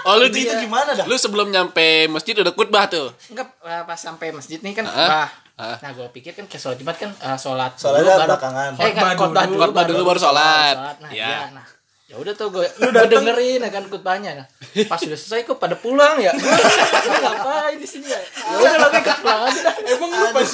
Oh 0.04 0.16
lu 0.16 0.26
Itu 0.26 0.40
di 0.40 0.48
gimana 0.58 0.92
dah? 0.92 1.04
Lu 1.04 1.14
sebelum 1.14 1.48
nyampe 1.48 1.82
masjid 2.06 2.32
udah 2.34 2.50
khutbah 2.50 2.86
tuh. 2.86 3.12
enggak 3.28 3.48
eh, 3.60 3.82
pas 3.82 3.96
sampai 3.96 4.30
masjid 4.30 4.56
nih 4.56 4.72
kan 4.72 4.84
Ah, 4.84 4.90
khutbah. 4.90 5.28
ah. 5.58 5.76
Nah 5.78 5.90
gue 5.92 6.06
pikir 6.12 6.32
kan 6.32 6.44
ke 6.44 6.56
sholat 6.56 6.76
jumat 6.76 6.96
kan 6.96 7.10
eh, 7.10 7.36
sholat 7.36 7.72
Sholatnya 7.74 8.14
dulu 8.14 8.26
belakangan. 8.26 8.70
Eh 8.74 8.90
kan 8.90 9.14
Khutbah 9.14 9.42
dulu, 9.44 9.52
dulu, 9.52 9.62
khutbah 9.64 9.84
dulu 9.84 10.02
baru 10.04 10.18
sholat. 10.18 10.76
Nah, 10.98 11.10
Ya. 11.10 11.28
iya. 11.28 11.38
Nah, 11.52 11.66
ya 12.06 12.16
udah 12.16 12.32
tuh 12.32 12.48
gue 12.48 12.64
gue 12.64 12.88
dengerin 13.06 13.60
ya 13.60 13.70
kan 13.70 13.84
khutbahnya. 13.84 14.30
Nah, 14.34 14.46
pas 14.86 14.96
sudah 14.96 15.12
selesai 15.14 15.44
kok 15.44 15.56
pada 15.56 15.76
pulang 15.76 16.16
ya. 16.18 16.32
Gue 17.04 17.18
ngapain 17.18 17.76
di 17.76 17.84
sini 17.84 18.06
ya? 18.06 18.16
Ya 18.16 18.56
udah 18.56 18.76
lah 18.78 18.88
gue 18.94 19.14
pulang 19.14 19.40
aja 19.44 19.60
dah. 19.62 19.74
Emang 19.84 20.08
lu 20.10 20.26
pas 20.30 20.48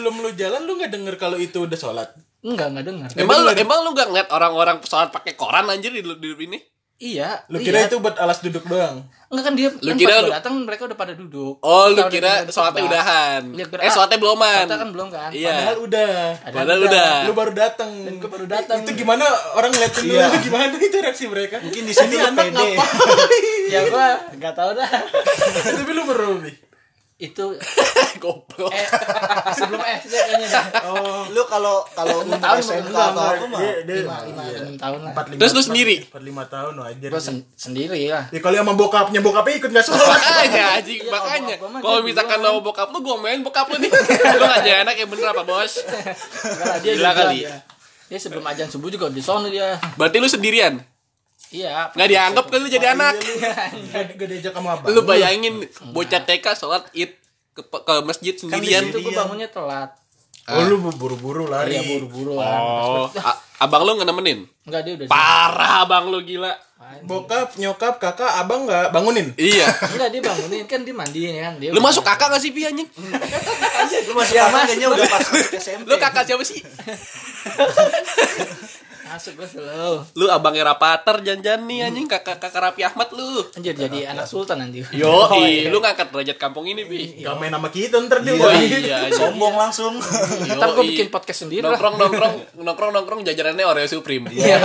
sebelum 0.00 0.16
lu 0.18 0.32
jalan 0.32 0.64
lu 0.64 0.72
nggak 0.74 0.90
denger 0.90 1.14
kalau 1.14 1.36
itu 1.36 1.60
udah 1.60 1.76
sholat? 1.76 2.08
Enggak, 2.40 2.72
enggak 2.72 2.84
dengar. 2.88 3.08
Emang 3.14 3.44
lu 3.44 3.52
emang 3.52 3.78
lu 3.84 3.92
nggak 3.92 4.08
ngeliat 4.08 4.28
orang-orang 4.30 4.80
sholat 4.82 5.12
pakai 5.12 5.36
koran 5.36 5.68
anjir 5.68 5.92
di, 5.92 6.00
di 6.00 6.28
ini? 6.40 6.56
Iya. 6.96 7.48
Lu 7.48 7.56
kira 7.56 7.80
lihat. 7.80 7.88
itu 7.88 7.96
buat 7.96 8.16
alas 8.16 8.40
duduk 8.40 8.64
doang? 8.66 9.00
Enggak 9.28 9.44
kan 9.46 9.54
dia 9.54 9.68
Lu 9.74 9.80
kan 9.86 9.96
kira 9.96 10.12
pas 10.14 10.20
lu- 10.20 10.32
datang 10.34 10.54
mereka 10.64 10.82
udah 10.84 10.98
pada 10.98 11.12
duduk. 11.12 11.56
Oh, 11.60 11.88
lu 11.88 11.96
udah 11.96 12.08
kira 12.08 12.44
sholatnya 12.46 12.82
udahan. 12.82 13.42
Ber- 13.70 13.80
Eh, 13.80 13.88
sholatnya 13.88 14.16
beloman. 14.16 14.64
Sholatnya 14.64 14.78
kan 14.78 14.90
belum 14.90 15.08
kan? 15.08 15.30
Iya. 15.32 15.48
Padahal 15.54 15.78
udah. 15.80 16.12
Padahal 16.42 16.80
udah. 16.82 17.10
Lu 17.24 17.32
baru 17.32 17.52
datang. 17.52 17.90
Dan 18.04 18.14
baru 18.20 18.46
datang. 18.46 18.78
Itu 18.84 18.92
gimana 18.94 19.24
orang 19.52 19.70
ngeliatin 19.70 20.02
lu 20.02 20.12
Iya. 20.12 20.24
itu 20.28 20.38
gimana 20.44 20.62
itu 20.68 20.96
reaksi 20.98 21.24
mereka? 21.24 21.56
Mungkin 21.60 21.82
di 21.84 21.92
sini 21.92 22.14
Ini 22.14 22.24
anak 22.26 22.36
pede. 22.42 22.52
ngapain? 22.52 22.78
Ya 23.72 23.80
gua 23.86 24.08
enggak 24.32 24.52
tahu 24.52 24.70
dah. 24.74 24.88
Tapi 25.76 25.90
lu 25.92 26.02
baru 26.04 26.40
nih. 26.40 26.54
Itu 27.20 27.44
Goblok. 28.22 28.72
eh 28.72 28.84
sebelum 29.50 29.76
SD 29.78 30.12
kayaknya 30.12 30.46
deh. 30.46 30.64
Oh, 30.84 31.24
lu 31.28 31.44
kalau 31.44 31.84
kalau 31.90 32.20
Enam 32.20 32.32
umur 32.32 32.40
tahun, 32.42 32.60
SMK 32.60 32.90
atau 32.90 33.22
apa 33.22 33.44
mah 33.46 33.60
lima 33.80 34.16
lima 34.24 34.42
enam 34.50 34.74
tahun 34.74 34.98
lah. 34.98 35.10
empat 35.12 35.24
lima 35.28 35.38
Terus 35.38 35.52
lu 35.52 35.62
sendiri? 35.62 35.96
empat 36.02 36.22
lima 36.22 36.44
tahun 36.44 36.72
wajar 36.76 37.08
Gue 37.08 37.22
sen 37.22 37.36
sendiri 37.54 38.00
lah. 38.08 38.24
ya 38.26 38.38
kalau 38.38 38.56
sama 38.58 38.72
bokapnya 38.74 39.20
bokapnya 39.20 39.54
ikut 39.56 39.70
nggak 39.70 39.84
sholat 39.84 40.20
anjing, 40.74 41.00
Iya, 41.06 41.10
makanya. 41.10 41.54
kalau 41.56 41.70
mah 41.70 41.80
Kalau 41.80 42.00
misalkan 42.02 42.38
lo 42.40 42.60
bokap 42.60 42.88
lu, 42.88 42.98
gua 43.00 43.16
main 43.16 43.40
bokap 43.40 43.68
lu 43.68 43.76
nih. 43.78 43.90
Lu 44.40 44.46
aja 44.46 44.72
enak 44.80 44.94
ya 44.94 45.06
bener 45.06 45.26
apa, 45.28 45.42
Bos? 45.42 45.72
Dia 46.80 46.92
Gila 46.96 47.10
kali. 47.12 47.44
Dia, 47.44 47.56
dia 48.06 48.18
sebelum 48.18 48.42
ajan 48.42 48.66
subuh 48.66 48.88
juga 48.88 49.06
di 49.06 49.20
sono 49.20 49.46
dia. 49.46 49.76
Berarti 49.94 50.16
lu 50.16 50.26
sendirian? 50.26 50.80
Iya. 51.50 51.90
Nggak 51.90 52.08
dianggap 52.08 52.44
kan 52.46 52.58
lu 52.58 52.68
jadi 52.68 52.86
anak? 52.94 53.14
gak, 53.18 54.14
gak 54.14 54.28
diajak 54.28 54.52
sama 54.52 54.70
abang 54.72 54.88
Lu 54.88 55.02
bayangin 55.02 55.62
bocah 55.90 56.22
TK 56.22 56.46
sholat 56.54 56.86
id 56.92 57.10
ke, 57.50 57.60
ke 57.60 57.94
masjid 58.00 58.32
Kan 58.32 58.46
di 58.54 58.70
sendirian. 58.70 58.82
situ 58.86 58.98
gue 59.00 59.12
bangunnya 59.12 59.46
telat. 59.46 59.90
oh 60.48 60.62
lu 60.64 60.78
buru-buru 60.88 61.46
lari 61.46 61.74
Iya 61.74 61.82
buru-buru 61.88 62.34
lah. 62.34 62.58
Oh, 62.80 63.06
abang 63.60 63.82
lu 63.82 63.94
nggak 63.94 64.08
nemenin? 64.08 64.38
Enggak 64.62 64.80
dia 64.82 64.92
udah. 64.96 65.06
Parah 65.06 65.82
abang 65.82 66.06
lu 66.06 66.22
gila. 66.22 66.54
bokap 67.00 67.54
nyokap 67.54 67.98
kakak 67.98 68.26
abang 68.36 68.66
nggak 68.66 68.90
bangunin 68.90 69.30
Iya. 69.36 69.66
Enggak 69.90 70.10
dia 70.10 70.20
bangunin 70.20 70.64
kan 70.64 70.82
dia 70.82 70.90
mandiin 70.92 71.34
kan 71.36 71.54
dia. 71.56 71.70
Lu 71.70 71.78
masuk 71.78 72.02
kakak 72.02 72.30
gak 72.30 72.40
sih, 72.40 72.50
Pi 72.50 72.62
anjing? 72.62 72.88
lu 74.00 74.12
masih 74.12 74.34
Ya, 74.34 74.42
kakak 74.44 74.54
Mas. 74.56 74.66
kayaknya 74.66 74.88
udah 74.88 75.04
pas 75.04 75.22
masuk 75.24 75.54
SMP 75.62 75.84
Lu 75.84 75.96
kakak 75.96 76.24
siapa 76.24 76.42
sih? 76.42 76.58
Masuk 79.10 79.32
gue 79.34 79.48
selalu. 79.48 80.06
Lu 80.14 80.30
abangnya 80.30 80.62
Rapater 80.64 81.18
janjan 81.20 81.66
nih 81.66 81.82
anjing 81.82 82.06
kakak 82.06 82.38
kakak 82.38 82.62
Rapi 82.62 82.86
Ahmad 82.86 83.10
lu. 83.10 83.42
Anjir 83.52 83.74
jadi 83.74 84.06
anak 84.06 84.22
sultan 84.24 84.62
nanti. 84.62 84.86
Yo, 84.94 85.10
Oh, 85.26 85.34
iya. 85.36 85.66
lu 85.66 85.78
ngangkat 85.78 86.14
derajat 86.14 86.38
kampung 86.38 86.62
ini, 86.64 86.86
Pi. 86.86 87.18
gak 87.20 87.34
main 87.36 87.50
sama 87.50 87.68
kita 87.68 87.98
ntar 88.00 88.22
dia 88.22 88.32
udah. 88.32 88.54
iya, 88.54 88.98
sombong 89.18 89.58
langsung 89.58 89.98
Ntar 90.46 90.68
gue 90.72 90.84
bikin 90.86 91.10
podcast 91.10 91.42
sendiri 91.42 91.66
lah. 91.66 91.74
nongkrong 91.74 91.96
nongkrong 91.98 92.34
nongkrong 92.66 92.92
nongkrong 92.94 93.20
jajarannya 93.26 93.66
Oreo 93.66 93.84
Supreme. 93.84 94.30
Iya. 94.30 94.62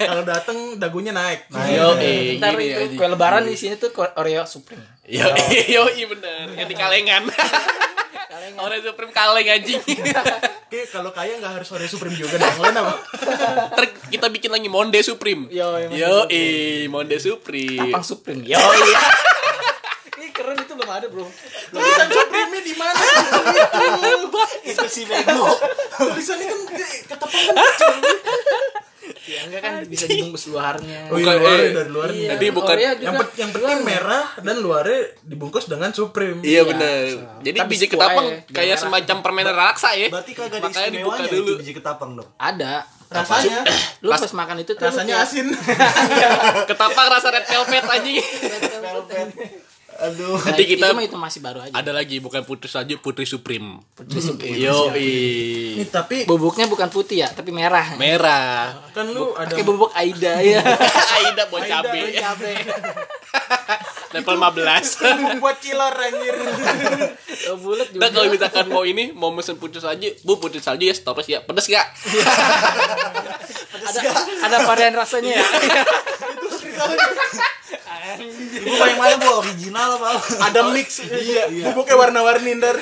kalau 0.00 0.24
dateng 0.24 0.80
dagunya 0.80 1.12
naik 1.12 1.52
Yo, 1.52 2.00
eh, 2.00 2.40
Ntar 2.40 2.56
itu 2.56 2.96
kue 2.96 3.06
lebaran 3.06 3.44
di 3.44 3.54
sini 3.54 3.76
tuh 3.76 3.92
Oreo 3.92 4.48
Supreme. 4.48 4.80
Yo, 5.04 5.26
yo, 5.68 5.84
iya 5.90 6.06
bener. 6.06 6.56
Yang 6.56 6.68
di 6.70 6.76
kalengan. 6.76 7.22
Oreo 8.30 8.80
Supreme 8.80 9.10
kaleng 9.10 9.46
anjing. 9.48 9.82
Oke, 10.70 10.86
kalau 10.86 11.10
kaya 11.10 11.34
nggak 11.42 11.52
harus 11.58 11.68
Oreo 11.74 11.90
Supreme 11.90 12.14
juga 12.14 12.38
yang 12.38 12.62
lain 12.62 12.78
apa? 12.78 12.94
Ntar 13.74 13.84
kita 14.06 14.30
bikin 14.30 14.54
lagi 14.54 14.70
Monde 14.70 15.02
Supreme. 15.02 15.50
Yo, 15.50 15.66
iya, 15.74 15.90
Monde 15.90 15.98
Yo, 15.98 16.14
eh, 16.30 16.86
Monde 16.86 17.16
Supreme. 17.18 17.90
Tapang 17.90 18.06
Supreme. 18.06 18.46
Yo 18.46 18.54
iya. 18.54 19.00
Ini 20.20 20.30
keren 20.30 20.52
itu 20.54 20.72
belum 20.76 20.90
ada 20.90 21.06
bro. 21.10 21.26
Tulisan 21.74 22.08
Supreme 22.12 22.60
di 22.62 22.74
mana? 22.78 23.02
itu 24.70 24.84
si 24.86 25.02
bego 25.08 25.50
Tulisannya 25.98 26.46
kan 26.46 26.60
di- 26.70 27.02
ketepang 27.08 27.44
kan 27.50 27.54
kecil. 27.56 27.94
Ya 29.40 29.48
enggak 29.48 29.62
kan 29.62 29.72
bisa 29.86 30.04
dibungkus 30.04 30.44
luarnya. 30.46 31.08
Oh 31.08 31.16
iya, 31.16 31.24
Bukan, 31.24 31.34
luarnya 31.34 31.64
eh. 31.64 31.72
dari 31.72 31.90
luar. 31.90 32.08
Iya, 32.10 32.28
Jadi 32.30 32.46
bukan- 32.50 32.76
Oreo 32.76 32.84
Yang, 32.84 32.96
juga 33.00 33.10
pe- 33.16 33.34
yang 33.34 33.50
penting 33.50 33.78
merah 33.82 34.26
dan 34.36 34.56
luarnya 34.58 35.00
dibungkus 35.22 35.64
dengan 35.64 35.90
Supreme. 35.90 36.38
Iya 36.40 36.62
bener. 36.62 37.00
Jadi 37.40 37.56
Tapi 37.56 37.70
biji 37.70 37.86
ketapang 37.86 38.26
aja, 38.28 38.44
kayak 38.46 38.68
merah. 38.70 38.82
semacam 38.82 39.16
permen 39.20 39.46
raksa 39.48 39.88
ya. 39.92 40.08
berarti 40.08 40.32
kagak 40.32 40.58
ada 40.58 40.66
Makanya 40.66 40.90
dibuka 40.92 41.22
dulu. 41.26 41.52
biji 41.56 41.72
ketapang 41.72 42.10
dong 42.12 42.28
ada. 42.36 42.84
Rasanya 43.08 43.66
Lu 44.00 44.08
Pas- 44.08 44.22
makan 44.30 44.56
itu 44.60 44.70
tuh 44.70 44.86
rasanya 44.86 45.18
asin. 45.20 45.50
Ketapang 46.70 47.06
rasa 47.10 47.32
red 47.32 47.42
velvet 47.42 47.82
anjing. 47.82 48.22
Aduh 50.00 50.32
Nah, 50.32 50.44
Nanti 50.50 50.64
kita- 50.64 50.90
itu 50.90 51.06
itu 51.06 51.18
masih 51.18 51.40
baru 51.40 51.58
aja. 51.60 51.72
Ada 51.72 51.92
lagi 51.92 52.16
bukan 52.18 52.42
putri 52.42 52.66
saja 52.66 52.94
Putri 52.96 53.24
Supreme. 53.24 53.84
Putri 53.92 54.18
Supreme. 54.18 54.56
Yo, 54.56 54.88
eh. 54.92 55.84
tapi 55.86 56.24
Bubuknya 56.24 56.64
bukan 56.64 56.88
putih 56.88 57.20
ya, 57.20 57.28
tapi 57.28 57.52
merah. 57.52 57.94
merah. 57.94 58.88
kan 58.90 59.06
lu 59.06 59.36
ada 59.36 59.46
Pakai 59.46 59.62
bubuk 59.62 59.92
Aida 59.92 60.40
ya. 60.40 60.64
Aida 61.16 61.46
buat 61.46 61.62
cabe. 61.62 62.10
Level 64.10 64.36
15. 64.36 65.38
buat 65.42 65.56
cilor 65.62 65.94
anjir. 65.94 66.34
Oh, 67.46 67.56
bulat 67.56 67.86
juga. 67.88 68.02
Nah 68.02 68.08
kalau 68.10 68.26
misalkan 68.26 68.66
mau 68.66 68.82
ini 68.82 69.14
mau 69.14 69.30
mesen 69.30 69.54
putri 69.54 69.78
salju, 69.78 70.10
bu 70.24 70.34
putri 70.36 70.58
salju 70.58 70.82
ya 70.82 70.94
stopes 70.96 71.30
ya, 71.30 71.46
pedes 71.46 71.70
gak? 71.70 71.86
ada 73.80 74.00
ada 74.42 74.56
varian 74.66 74.90
rasanya 74.92 75.38
ya. 75.38 75.46
Ibu 78.18 78.84
yang 78.86 78.98
mana 78.98 79.14
bu 79.20 79.28
original 79.44 79.88
apa 80.00 80.08
Ada 80.50 80.60
mix. 80.74 81.04
Iya. 81.04 81.70
Bubuknya 81.70 81.96
warna-warni 81.98 82.56
ntar. 82.58 82.76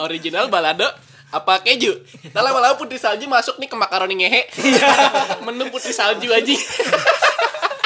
Original 0.00 0.48
balado 0.48 0.88
apa 1.32 1.64
keju? 1.64 1.96
Nah 2.32 2.40
lama-lama 2.44 2.76
putri 2.76 3.00
salju 3.00 3.28
masuk 3.28 3.56
nih 3.60 3.68
ke 3.68 3.76
makaroni 3.76 4.14
ngehe. 4.20 4.42
Menu 5.44 5.68
putri 5.72 5.92
salju 5.92 6.32
aja. 6.32 6.56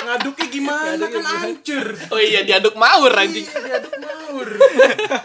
Ngaduknya 0.07 0.47
gimana 0.47 1.05
kan 1.11 1.25
hancur. 1.25 1.87
Oh 2.15 2.21
iya 2.23 2.47
diaduk 2.47 2.79
mawur 2.79 3.11
anjing. 3.11 3.43
Diaduk 3.43 3.96
mawur. 4.47 4.53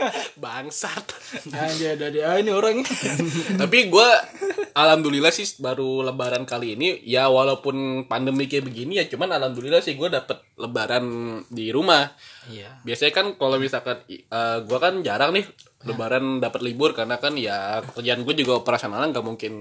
Bangsat. 0.44 1.06
Anjir, 1.54 1.96
ada 1.96 2.08
dia. 2.10 2.24
Ah, 2.28 2.38
ini 2.42 2.52
orangnya. 2.52 2.88
Tapi 3.62 3.78
gue 3.88 4.10
alhamdulillah 4.74 5.32
sih 5.32 5.46
baru 5.62 6.02
lebaran 6.08 6.48
kali 6.48 6.80
ini 6.80 7.04
ya 7.06 7.28
walaupun 7.28 8.08
pandemi 8.08 8.48
kayak 8.48 8.72
begini 8.72 9.04
ya 9.04 9.06
cuman 9.12 9.36
alhamdulillah 9.36 9.84
sih 9.84 9.96
gue 9.96 10.10
dapet 10.10 10.42
lebaran 10.58 11.06
di 11.48 11.70
rumah. 11.70 12.12
Iya. 12.50 12.82
Biasanya 12.82 13.14
kan 13.14 13.26
kalau 13.38 13.62
misalkan 13.62 14.02
uh, 14.32 14.58
gue 14.66 14.78
kan 14.82 15.06
jarang 15.06 15.36
nih 15.36 15.46
lebaran 15.82 16.38
dapat 16.38 16.62
libur 16.62 16.94
karena 16.94 17.18
kan 17.18 17.34
ya 17.34 17.82
kerjaan 17.82 18.22
gue 18.22 18.36
juga 18.38 18.62
operasionalnya 18.62 19.18
nggak 19.18 19.26
mungkin 19.26 19.54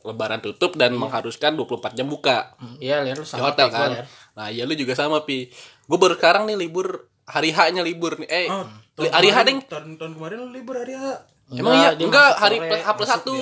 lebaran 0.00 0.40
tutup 0.40 0.80
dan 0.80 0.96
mengharuskan 0.96 1.52
24 1.60 1.92
jam 1.92 2.08
buka 2.08 2.56
Iya, 2.80 3.04
lihat 3.04 3.20
lu 3.20 3.24
di 3.24 3.28
sama 3.28 3.52
hotel 3.52 3.68
kayak 3.68 3.76
kan. 3.76 3.90
Nah, 4.32 4.48
iya 4.48 4.64
lu 4.64 4.72
juga 4.72 4.96
sama 4.96 5.28
pi. 5.28 5.52
Gue 5.84 5.98
baru 6.00 6.16
sekarang 6.16 6.48
nih 6.48 6.56
libur 6.56 7.11
hari 7.24 7.50
H-nya 7.50 7.80
libur 7.80 8.16
nih. 8.16 8.28
Eh, 8.28 8.46
Oh, 8.48 8.66
li- 8.98 9.08
hari 9.08 9.28
H 9.28 9.38
deng. 9.42 9.58
Tahun, 9.62 9.96
tahun 9.96 10.12
kemarin 10.14 10.36
lu 10.38 10.48
libur 10.50 10.74
hari 10.74 10.92
H. 10.92 11.04
Emang 11.50 11.74
iya? 11.74 11.90
Enggak, 11.94 12.36
hari 12.36 12.56
sore. 12.56 12.68
plus 12.68 12.82
H 12.82 12.88
plus 12.92 13.08
satu. 13.08 13.36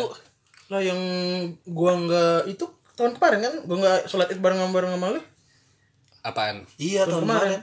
Lah 0.69 0.81
yang 0.81 1.01
gua 1.65 1.93
nggak 1.97 2.41
itu 2.49 2.65
tahun 2.95 3.15
kemarin 3.15 3.39
kan 3.41 3.55
gua 3.65 3.77
nggak 3.79 3.99
sholat 4.07 4.29
id 4.29 4.39
bareng 4.39 4.59
sama 4.59 4.73
bareng 4.73 4.93
sama 4.95 5.07
lu. 5.11 5.21
Apaan? 6.21 6.69
iya 6.77 7.03
tahun 7.03 7.25
kemarin 7.25 7.61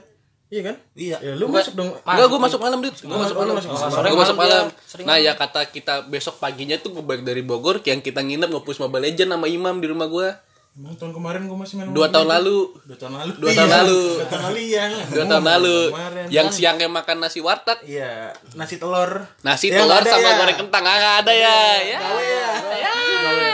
Iya 0.48 0.62
kan? 0.64 0.76
iya 0.94 1.16
Ya 1.20 1.32
lu 1.34 1.44
masuk 1.46 1.76
dong. 1.76 1.92
Enggak, 1.94 2.26
gue 2.26 2.40
masuk 2.40 2.56
malam, 2.58 2.80
Dit. 2.80 2.96
Gue 2.98 3.12
masuk 3.12 3.36
malam. 3.36 3.52
masuk 3.54 3.68
Gue 3.68 3.92
malam. 4.00 4.16
masuk 4.16 4.36
malam. 4.38 4.64
Sering 4.80 5.04
Nah, 5.04 5.20
ya 5.20 5.32
kata 5.34 5.68
kita 5.68 6.08
besok 6.08 6.40
paginya 6.40 6.74
tuh 6.74 6.88
gue 6.90 7.04
balik 7.04 7.20
dari 7.20 7.44
Bogor, 7.44 7.84
yang 7.84 8.00
kita 8.00 8.18
nginep 8.18 8.48
nge-push 8.48 8.80
Mobile 8.80 9.04
Legend 9.04 9.28
sama 9.30 9.44
Imam 9.46 9.76
di 9.76 9.86
rumah 9.86 10.08
gue. 10.08 10.28
Emang 10.74 10.94
tahun 10.94 11.10
kemarin 11.10 11.40
gua 11.44 11.58
masih 11.58 11.74
main 11.76 11.90
Dua 11.90 12.06
tahun 12.06 12.24
Legends. 12.24 12.34
lalu. 12.38 12.58
Dua 12.84 12.96
tahun 12.96 13.12
lalu. 13.14 13.32
Dua 13.34 13.50
tahun 13.50 13.66
Iya, 13.66 13.76
lalu. 13.76 14.00
Dua 14.14 14.26
tahun 14.26 14.42
lalu 14.44 14.58
iya. 14.62 14.84
Dua 15.08 15.24
tahun 15.24 15.44
lalu. 15.44 15.78
Kemarin. 15.88 16.24
Yang 16.28 16.48
siangnya 16.54 16.88
makan 16.88 17.16
nasi 17.18 17.38
warteg, 17.38 17.78
Iya, 17.82 18.12
nasi 18.52 18.74
telur. 18.76 19.10
nasi 19.40 19.66
Ya, 19.66 19.78
telur 19.78 20.02
sama 20.02 20.22
ya. 20.24 20.36
goreng 20.36 20.58
kentang 20.58 20.84
Ah, 20.84 20.94
nggak 20.94 21.14
ada 21.20 21.32
ya. 21.32 21.58
Ya. 21.84 21.98
Gawe 21.98 22.22
ya. 22.22 22.48
Ya, 22.74 22.94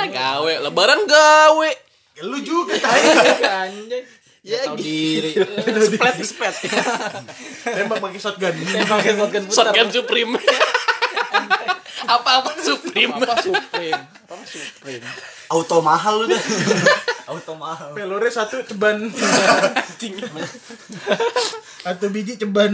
gawe. 0.07 0.53
Lebaran 0.61 1.01
gawe. 1.05 1.71
Ya, 2.15 2.23
Lu 2.23 2.39
juga 2.39 2.77
tai. 2.77 3.01
Anjir. 3.43 4.03
Ya, 4.45 4.61
tahu 4.63 4.77
diri. 4.77 5.33
Splat, 5.89 6.21
splat. 6.21 6.55
Tembak 7.65 7.97
pakai 7.99 8.21
shotgun. 8.21 8.53
Pakai 8.85 9.17
shotgun. 9.17 9.43
Shotgun 9.49 9.89
Supreme. 9.91 10.37
Apa-apa 12.05 12.53
Supreme. 12.61 13.13
Apa 13.17 13.35
Supreme? 13.41 14.03
Apa 14.29 14.37
Supreme? 14.45 15.05
auto 15.53 15.79
mahal 15.85 16.25
udah 16.25 16.41
auto 17.31 17.53
mahal 17.57 17.93
Pelore 17.93 18.29
satu 18.33 18.65
ceban. 18.65 19.09
Atau 21.85 22.09
biji 22.11 22.41
ceban. 22.41 22.73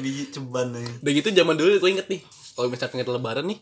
biji 0.00 0.32
ceban 0.32 0.72
nih 0.72 0.88
Udah 1.00 1.12
gitu 1.12 1.28
zaman 1.32 1.54
dulu 1.56 1.76
gue 1.80 1.90
inget 1.92 2.08
nih. 2.08 2.20
Kalau 2.56 2.68
misalkan 2.68 3.00
kita 3.00 3.12
lebaran 3.14 3.46
nih, 3.48 3.58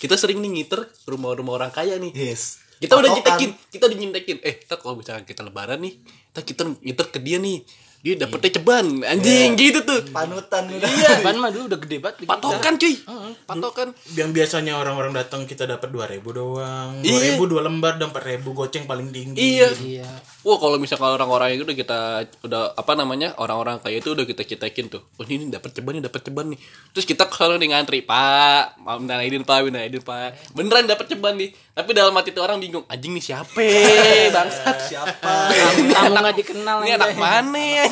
kita 0.00 0.14
sering 0.16 0.40
nih 0.40 0.50
ngiter 0.60 0.80
rumah-rumah 1.08 1.60
orang 1.60 1.72
kaya 1.72 1.96
nih. 2.00 2.12
yes 2.14 2.60
Kita 2.80 2.96
udah 2.96 3.12
nyitekin, 3.12 3.50
kita 3.68 3.84
udah 3.92 3.98
nyitekin. 4.00 4.38
Eh, 4.40 4.64
kita 4.64 4.80
kalau 4.80 4.96
misalkan 4.96 5.28
kita 5.28 5.44
lebaran 5.44 5.84
nih, 5.84 6.00
kita 6.32 6.40
kita 6.40 6.62
ngiter 6.80 7.06
ke 7.12 7.20
dia 7.20 7.36
nih. 7.36 7.60
Dia 8.00 8.16
dapetnya 8.16 8.56
ceban, 8.56 9.04
anjing 9.04 9.60
gitu 9.60 9.84
tuh. 9.84 10.00
panutan 10.08 10.64
udah 10.72 10.88
Iya. 10.88 11.20
Ban 11.24 11.36
mah 11.36 11.52
dulu 11.52 11.68
udah 11.68 11.80
gede 11.84 12.00
banget. 12.00 12.24
Patokan 12.24 12.80
cuy. 12.80 12.96
Patokan. 13.44 13.88
Yang 14.16 14.30
biasanya 14.32 14.72
orang-orang 14.80 15.12
datang 15.12 15.44
kita 15.44 15.68
dapat 15.68 15.92
2000 15.92 16.24
doang. 16.32 16.96
Iya. 17.04 17.36
2000 17.36 17.50
dua 17.52 17.60
lembar 17.60 18.00
dan 18.00 18.08
4000 18.08 18.56
goceng 18.56 18.84
paling 18.88 19.12
tinggi. 19.12 19.36
Iya. 19.36 19.68
Iya. 19.76 20.08
Wah 20.40 20.56
kalau 20.56 20.80
misalkan 20.80 21.12
orang-orang 21.12 21.52
itu 21.52 21.68
udah 21.68 21.76
kita 21.76 22.00
udah 22.48 22.72
apa 22.72 22.92
namanya 22.96 23.36
orang-orang 23.36 23.76
kaya 23.84 24.00
itu 24.00 24.16
udah 24.16 24.24
kita 24.24 24.48
citekin 24.48 24.88
tuh. 24.88 25.04
Oh 25.20 25.24
ini, 25.28 25.44
ini 25.44 25.52
dapat 25.52 25.76
ceban 25.76 26.00
nih, 26.00 26.08
dapat 26.08 26.20
ceban 26.24 26.46
nih. 26.56 26.58
Terus 26.96 27.04
kita 27.04 27.28
ke 27.28 27.36
sana 27.36 27.60
nih 27.60 27.68
ngantri, 27.76 28.00
Pak, 28.00 28.80
mau 28.80 28.96
minta 28.96 29.20
idin 29.20 29.44
Pak, 29.44 29.60
minta 29.60 29.84
idin 29.84 30.00
Pak. 30.00 30.56
Beneran 30.56 30.88
dapat 30.88 31.04
ceban 31.12 31.36
nih. 31.36 31.52
Tapi 31.76 31.90
dalam 31.92 32.12
hati 32.16 32.32
tuh 32.32 32.44
orang 32.44 32.60
bingung, 32.60 32.84
anjing 32.88 33.12
nih 33.12 33.24
siapa? 33.24 33.56
Bangsat. 34.36 34.76
siapa 34.88 35.32
Kamu 35.96 36.12
nggak 36.12 36.36
dikenal 36.36 36.76
Ini 36.84 36.92
anak 37.00 37.16
mana 37.16 37.88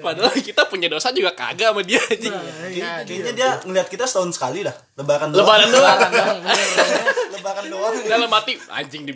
Padahal 0.00 0.32
kita 0.32 0.64
punya 0.64 0.88
dosa 0.88 1.12
juga 1.12 1.30
kagak 1.30 1.70
sama 1.70 1.84
dia 1.84 2.00
anjing. 2.00 2.32
Kay- 2.32 3.04
Kayaknya 3.04 3.32
dia 3.32 3.48
ngeliat 3.62 3.84
kita 3.86 4.04
setahun 4.04 4.32
sekali 4.32 4.64
dah. 4.64 4.72
Lebaran 4.96 5.28
doang. 5.28 5.44
Lebaran 5.44 5.70
doang. 5.70 6.38
Lebaran 7.30 7.64
doang. 7.68 7.92
Dalam 8.02 8.28
mati 8.28 8.56
anjing 8.66 9.04
di 9.04 9.12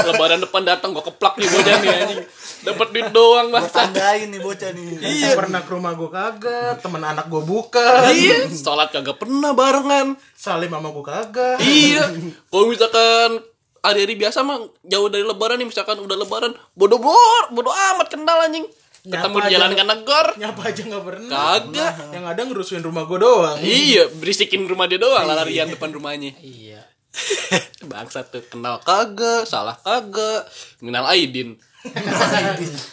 lebaran 0.00 0.38
depan 0.38 0.62
datang 0.62 0.94
gua 0.94 1.02
keplak 1.02 1.34
nih 1.36 1.48
bocah 1.48 1.74
nih 1.76 1.90
anjing. 1.96 2.20
Dapat 2.62 2.88
duit 2.88 3.08
doang 3.10 3.46
Gua 3.48 3.58
bangsa. 3.60 3.74
tandain 3.82 4.30
nih 4.30 4.38
bocah 4.38 4.70
nih. 4.70 4.84
Iya. 5.02 5.28
Pernah 5.34 5.60
ke 5.60 5.70
rumah 5.70 5.92
gue 5.92 6.06
kagak, 6.08 6.78
temen 6.78 7.02
anak 7.02 7.26
gue 7.26 7.42
bukan. 7.42 8.06
Iya, 8.08 8.46
sholat 8.48 8.88
kagak 8.88 9.18
pernah 9.18 9.50
barengan. 9.50 10.14
Salim 10.32 10.70
sama 10.70 10.88
gue 10.88 11.02
kagak. 11.04 11.58
Iya. 11.58 12.06
Kalau 12.46 12.70
misalkan 12.70 13.42
hari-hari 13.82 14.14
biasa 14.14 14.46
mah 14.46 14.62
jauh 14.80 15.10
dari 15.10 15.26
lebaran 15.26 15.58
nih 15.58 15.66
misalkan 15.66 15.98
udah 15.98 16.14
lebaran 16.14 16.54
bodoh 16.72 17.02
bor 17.02 17.18
bodoh 17.50 17.74
amat 17.74 18.06
kenal 18.08 18.38
anjing 18.38 18.62
ketemu 19.02 19.18
Nyapa 19.34 19.42
di 19.42 19.52
jalan 19.52 19.70
kan 19.72 19.86
negor 19.88 20.26
Nyapa 20.36 20.60
aja 20.64 20.82
gak 20.84 21.04
pernah. 21.04 21.28
kagak 21.28 21.92
Yang 22.10 22.24
ada 22.24 22.40
ngerusuin 22.44 22.82
rumah 22.82 23.02
gue 23.02 23.18
doang. 23.18 23.58
iya 23.58 24.06
berisikin 24.08 24.62
rumah 24.64 24.86
dia 24.86 24.96
doang 24.96 25.26
larian 25.26 25.66
depan 25.66 25.90
rumahnya 25.90 26.32
Iya. 26.38 26.86
bangsa 27.92 28.22
tuh 28.24 28.40
kenal 28.42 28.78
kagak 28.78 29.44
salah 29.44 29.74
kagak 29.76 30.46
kenal 30.78 31.04
Aidin 31.06 31.58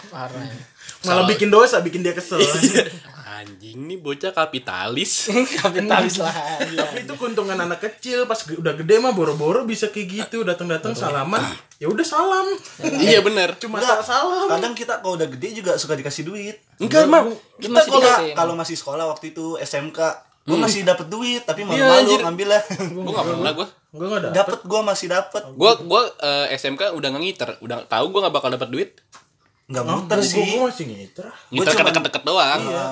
Parah. 0.10 0.50
Malah 1.00 1.30
bikin 1.30 1.48
dosa, 1.48 1.80
bikin 1.80 2.02
dia 2.02 2.12
kesel. 2.12 2.42
anjing 3.40 3.78
nih 3.88 3.98
bocah 4.04 4.36
kapitalis. 4.36 5.32
Kapitalis 5.64 6.20
lah. 6.20 6.34
Tapi 6.60 7.08
itu 7.08 7.14
keuntungan 7.16 7.56
anak 7.56 7.80
kecil 7.80 8.28
pas 8.28 8.36
udah 8.44 8.76
gede 8.76 9.00
mah 9.00 9.16
boro-boro 9.16 9.64
bisa 9.64 9.88
kayak 9.88 10.08
gitu. 10.28 10.44
Datang-datang 10.44 10.92
salaman 10.92 11.40
ya 11.80 11.88
udah 11.88 12.04
salam. 12.04 12.48
Iya 13.00 13.24
bener. 13.24 13.56
Cuma 13.56 13.80
salam. 14.04 14.52
kadang 14.52 14.76
kita 14.76 15.00
kalau 15.00 15.16
udah 15.16 15.32
gede 15.32 15.64
juga 15.64 15.80
suka 15.80 15.96
dikasih 15.96 16.28
duit. 16.28 16.60
enggak 16.84 17.08
mah 17.08 17.24
Kita 17.56 17.80
kalau. 17.88 18.12
Kalau 18.36 18.54
masih 18.60 18.76
sekolah 18.76 19.08
waktu 19.08 19.32
itu 19.32 19.56
SMK, 19.60 20.00
gua 20.44 20.58
masih 20.60 20.84
dapet 20.84 21.08
duit 21.08 21.44
tapi 21.48 21.64
Iya, 21.64 21.88
malu-malu 21.88 22.20
ngambil 22.28 22.48
lah. 22.52 22.62
gua 22.96 23.12
nggak 23.16 23.28
pernah 23.32 23.52
gua. 23.56 23.68
Gue 23.90 24.06
nggak 24.06 24.22
ada 24.22 24.30
dapet 24.36 24.60
gua 24.68 24.82
masih 24.84 25.08
dapet. 25.08 25.42
gua 25.56 25.74
gua 25.82 26.02
eh, 26.20 26.54
SMK 26.60 26.94
udah 26.94 27.10
ngiter 27.16 27.50
udah 27.64 27.88
tahu 27.88 28.06
gua 28.12 28.28
nggak 28.28 28.36
bakal 28.36 28.50
dapat 28.52 28.70
duit 28.70 28.92
Nggak 29.70 29.86
muter 29.86 30.18
sih. 30.20 30.42
gue 30.50 30.60
masih 30.60 30.86
ngiter 30.86 31.28
ngiter 31.50 31.72
cuman- 31.72 31.88
deket-deket 31.88 32.24
doang 32.24 32.62
Iya, 32.64 32.88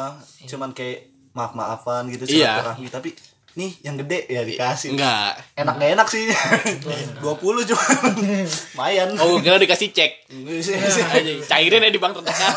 cuman 0.48 0.70
kayak 0.72 1.00
maaf-maafan 1.32 2.06
gitu 2.08 2.24
Iya. 2.28 2.62
silaturahmi 2.62 2.88
tapi 2.88 3.10
nih 3.54 3.74
yang 3.82 3.98
gede 3.98 4.20
ya 4.28 4.42
dikasih. 4.44 4.94
enggak 4.94 5.34
Enak 5.56 5.76
gak 5.76 5.90
enak 5.92 6.08
sih. 6.08 6.30
20 7.26 7.34
cuma. 7.66 7.84
Lumayan. 8.72 9.10
oh 9.16 9.38
kira 9.40 9.58
dikasih 9.58 9.90
cek 9.90 10.30
Iya. 10.30 10.78
Cairin 11.50 11.82
ya 11.82 11.90
di 11.90 11.98
bank 11.98 12.14
terdekat 12.16 12.54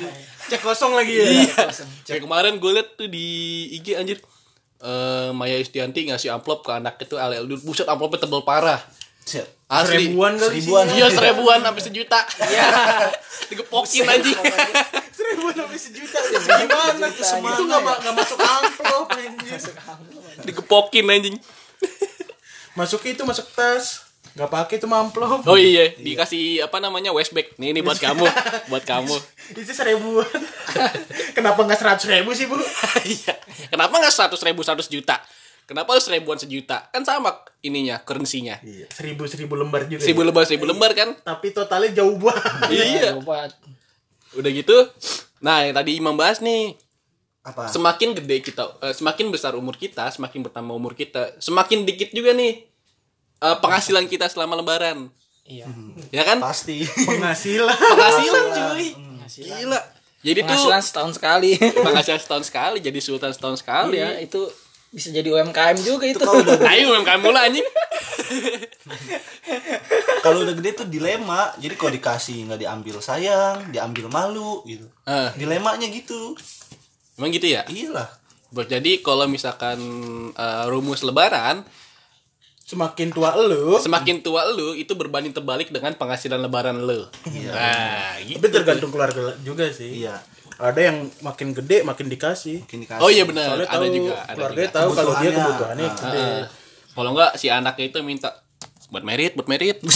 cek 0.50 0.60
kosong 0.60 0.92
lagi 0.92 1.12
ya 1.14 1.24
Iya. 1.40 1.64
Kayak 2.04 2.22
kemarin 2.22 2.54
gue 2.56 2.70
liat 2.70 2.88
tuh 2.94 3.08
di 3.08 3.24
IG 3.72 3.96
anjir. 3.96 4.20
Eh 4.78 5.30
Maya 5.30 5.56
Istianti 5.56 6.04
ngasih 6.04 6.28
amplop 6.30 6.60
ke 6.60 6.74
anak 6.74 6.98
itu 6.98 7.14
LL 7.14 7.46
dulu. 7.46 7.62
Buset 7.64 7.86
amplopnya 7.86 8.20
tebel 8.20 8.42
parah. 8.42 8.82
Siap. 9.22 9.61
Asli. 9.72 9.88
seribuan 10.04 10.36
kali 10.36 10.52
Seribuan. 10.54 10.84
Iya 10.86 11.06
seribuan 11.08 11.58
sampai 11.58 11.82
sejuta. 11.82 12.20
Iya. 12.42 12.66
Digepokin 13.48 14.04
anjing. 14.04 14.36
seribuan 15.16 15.54
sampai 15.54 15.78
sejuta 15.78 16.18
ya 16.22 16.38
gimana 16.58 17.06
itu 17.08 17.62
nggak 17.62 17.80
ma- 17.80 17.98
nggak 17.98 18.14
masuk 18.14 18.38
amplop 18.38 19.06
anjir 19.10 19.60
Digepokin 20.42 21.06
anjing. 21.06 21.36
masuknya 22.78 23.12
itu 23.12 23.22
masuk 23.22 23.46
tas 23.50 24.08
nggak 24.32 24.48
pakai 24.48 24.76
itu 24.76 24.88
amplop 24.88 25.44
Oh 25.44 25.56
iya, 25.56 25.92
dikasih 25.94 26.64
apa 26.64 26.80
namanya 26.80 27.12
westback. 27.12 27.52
Nih 27.56 27.72
ini 27.72 27.80
buat 27.80 27.96
kamu, 27.96 28.24
buat 28.66 28.80
kamu. 28.82 29.12
itu 29.52 29.68
seribuan 29.68 30.24
kenapa 31.32 31.60
nggak 31.60 31.76
seratus 31.76 32.08
ribu 32.08 32.32
sih 32.32 32.48
bu 32.48 32.56
Iya. 33.02 33.36
Kenapa 33.68 33.92
nggak 33.92 34.08
seratus 34.10 34.40
ribu 34.40 34.60
seratus 34.60 34.88
juta? 34.88 35.20
Kenapa 35.72 35.88
harus 35.90 36.04
seribuan 36.04 36.36
sejuta? 36.36 36.84
Kan 36.86 37.00
sama 37.02 37.32
ininya, 37.60 37.96
currency-nya. 37.98 38.60
iya 38.60 38.84
seribu 38.88 39.24
seribu 39.24 39.54
lembar 39.54 39.86
juga 39.86 39.98
Seribu 39.98 40.20
ya. 40.20 40.26
lembar, 40.28 40.44
seribu 40.44 40.64
lembar 40.66 40.92
kan? 40.92 41.16
tapi 41.18 41.48
totalnya 41.50 41.90
jauh 41.94 42.14
banget 42.14 42.68
Iya. 42.92 43.16
Obat. 43.16 43.56
Udah 44.32 44.50
gitu. 44.50 44.76
Nah, 45.38 45.62
yang 45.62 45.72
tadi 45.72 45.96
Imam 45.96 46.12
bahas 46.12 46.38
nih, 46.38 46.76
Apa? 47.40 47.66
semakin 47.66 48.12
gede 48.14 48.38
kita 48.42 48.68
eh, 48.80 48.92
semakin 48.92 49.26
besar 49.28 49.52
umur 49.52 49.74
kita 49.74 50.06
semakin 50.08 50.42
bertambah 50.42 50.70
umur 50.70 50.92
kita 50.92 51.34
semakin 51.38 51.82
dikit 51.82 52.10
juga 52.10 52.30
nih 52.30 52.68
eh, 53.38 53.56
penghasilan 53.58 54.06
kita 54.06 54.28
selama 54.28 54.54
lebaran 54.54 55.10
Iya. 55.42 55.66
ya 56.10 56.22
kan 56.22 56.38
Pasti. 56.38 56.86
penghasilan 56.86 57.74
penghasilan 57.74 58.44
cuy 58.52 58.88
gila 59.32 59.80
jadi 60.22 60.38
Penghasilan 60.40 60.78
tuh 60.78 60.86
setahun 60.86 61.12
sekali. 61.18 61.58
penghasilan 61.58 62.20
setahun 62.20 62.44
sekali 62.46 62.78
jadi 62.78 62.98
sultan 62.98 63.34
setahun 63.34 63.58
sekali 63.58 63.98
Iya, 63.98 64.22
itu 64.22 64.38
bisa 64.92 65.08
jadi 65.08 65.24
UMKM 65.24 65.80
juga 65.80 66.04
itu. 66.04 66.20
Kalau 66.20 66.44
udah 66.44 66.60
ayo 66.76 66.92
UMKM 66.92 67.20
mula 67.24 67.48
anjing 67.48 67.64
kalau 70.20 70.44
udah 70.44 70.54
gede 70.54 70.84
tuh 70.84 70.86
dilema. 70.86 71.50
Jadi 71.56 71.74
kalau 71.74 71.92
dikasih 71.92 72.46
nggak 72.46 72.60
diambil 72.60 72.96
sayang, 73.00 73.72
diambil 73.72 74.06
malu 74.12 74.60
gitu. 74.68 74.86
Eh, 75.08 75.30
Dilemanya 75.40 75.88
gitu. 75.88 76.36
emang 77.16 77.28
gitu 77.28 77.44
ya 77.44 77.64
Iyalah. 77.68 78.08
Buat 78.52 78.68
jadi 78.68 79.00
kalau 79.00 79.24
misalkan 79.28 79.80
eh, 80.32 80.64
rumus 80.68 81.00
lebaran 81.02 81.64
semakin 82.62 83.12
tua 83.12 83.36
lu 83.36 83.76
semakin 83.76 84.24
tua 84.24 84.48
lu 84.48 84.72
itu 84.72 84.96
berbanding 84.96 85.36
terbalik 85.36 85.68
dengan 85.68 85.92
penghasilan 85.92 86.40
lebaran 86.40 86.80
lu 86.80 87.04
nah 87.52 88.16
gitu 88.24 88.40
tapi 88.40 88.48
tergantung 88.48 88.88
keluarga 88.88 89.36
juga 89.44 89.68
sih 89.68 90.00
Iya. 90.06 90.16
Ada 90.64 90.80
yang 90.80 90.96
makin 91.20 91.48
gede 91.52 91.82
makin 91.82 92.06
dikasih 92.06 92.62
Mungkin 92.62 92.80
dikasih. 92.80 93.02
oh 93.02 93.08
iya 93.08 93.24
benar 93.24 93.52
ada 93.52 93.66
tahu 93.68 93.84
juga 93.88 94.14
ada 94.20 94.32
keluarganya 94.32 94.62
juga. 94.64 94.78
tahu 94.78 94.90
kalau 94.92 95.12
dia 95.12 95.18
Kebutuhannya. 95.24 95.44
kebutuhannya 95.44 95.84
Ah, 95.84 95.94
gede 95.96 96.22
Heeh. 96.22 96.40
Kalau 96.92 97.08
enggak 97.10 97.32
si 97.34 97.46
anaknya 97.48 97.84
itu 97.88 97.98
minta 98.00 98.28
buat 98.92 99.04
merit, 99.08 99.32
buat 99.32 99.48
merit. 99.48 99.80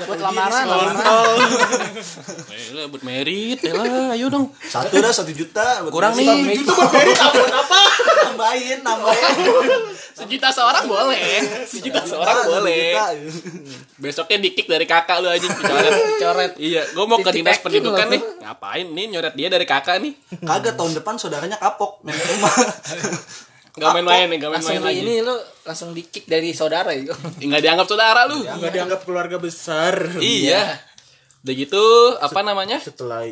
Buat 0.00 0.20
lamaran. 0.22 0.64
kontol 0.66 1.38
lah, 2.70 2.86
buat 2.88 3.04
merit, 3.04 3.58
ya 3.60 3.74
lah, 3.76 4.14
ayo 4.16 4.26
dong. 4.32 4.54
Satu 4.64 4.96
dah 4.98 5.12
satu 5.12 5.30
juta. 5.30 5.84
Kurang 5.90 6.16
Satu 6.16 6.24
nih. 6.24 6.56
juta 6.56 6.72
buat 6.72 6.92
merit 6.92 7.18
apa? 7.18 7.40
apa? 7.44 7.80
Nambahin, 8.30 8.78
nambahin. 8.80 9.36
Sejuta 10.16 10.48
seorang 10.52 10.84
boleh. 10.88 11.40
Sejuta 11.66 12.00
seorang 12.04 12.36
Satu 12.40 12.48
boleh. 12.48 12.96
Besoknya 14.00 14.38
dikick 14.40 14.66
dari 14.66 14.86
kakak 14.88 15.20
lu 15.20 15.28
aja 15.28 15.46
coret. 15.46 15.92
Coret. 16.16 16.52
Iya, 16.56 16.82
gua 16.96 17.04
mau 17.04 17.18
ke 17.20 17.30
dinas 17.32 17.58
pendidikan 17.60 18.08
nih. 18.08 18.22
Ngapain 18.40 18.86
nih 18.88 19.06
nyoret 19.12 19.34
dia 19.36 19.48
dari 19.52 19.66
kakak 19.68 20.00
nih? 20.00 20.12
Kagak 20.40 20.74
tahun 20.76 20.96
depan 20.96 21.14
saudaranya 21.20 21.58
kapok 21.60 22.00
main 22.06 22.16
rumah. 22.16 22.54
Gak 23.72 23.90
main-main 23.92 24.26
nih, 24.26 24.38
gak 24.38 24.50
main-main 24.52 24.82
lagi. 24.82 24.98
ini 25.00 25.14
lu 25.20 25.34
langsung 25.62 25.90
di 25.90 26.02
kick 26.02 26.24
dari 26.24 26.50
saudara 26.50 26.90
itu. 26.90 27.14
Nggak 27.40 27.60
dianggap 27.60 27.86
saudara 27.86 28.26
lu. 28.26 28.42
nggak 28.42 28.72
dianggap 28.72 29.00
keluarga 29.02 29.36
besar 29.36 29.94
Iya. 30.16 30.74
Udah 31.40 31.54
gitu, 31.54 31.84
apa 32.18 32.40
namanya? 32.40 32.76
setelah 32.76 33.24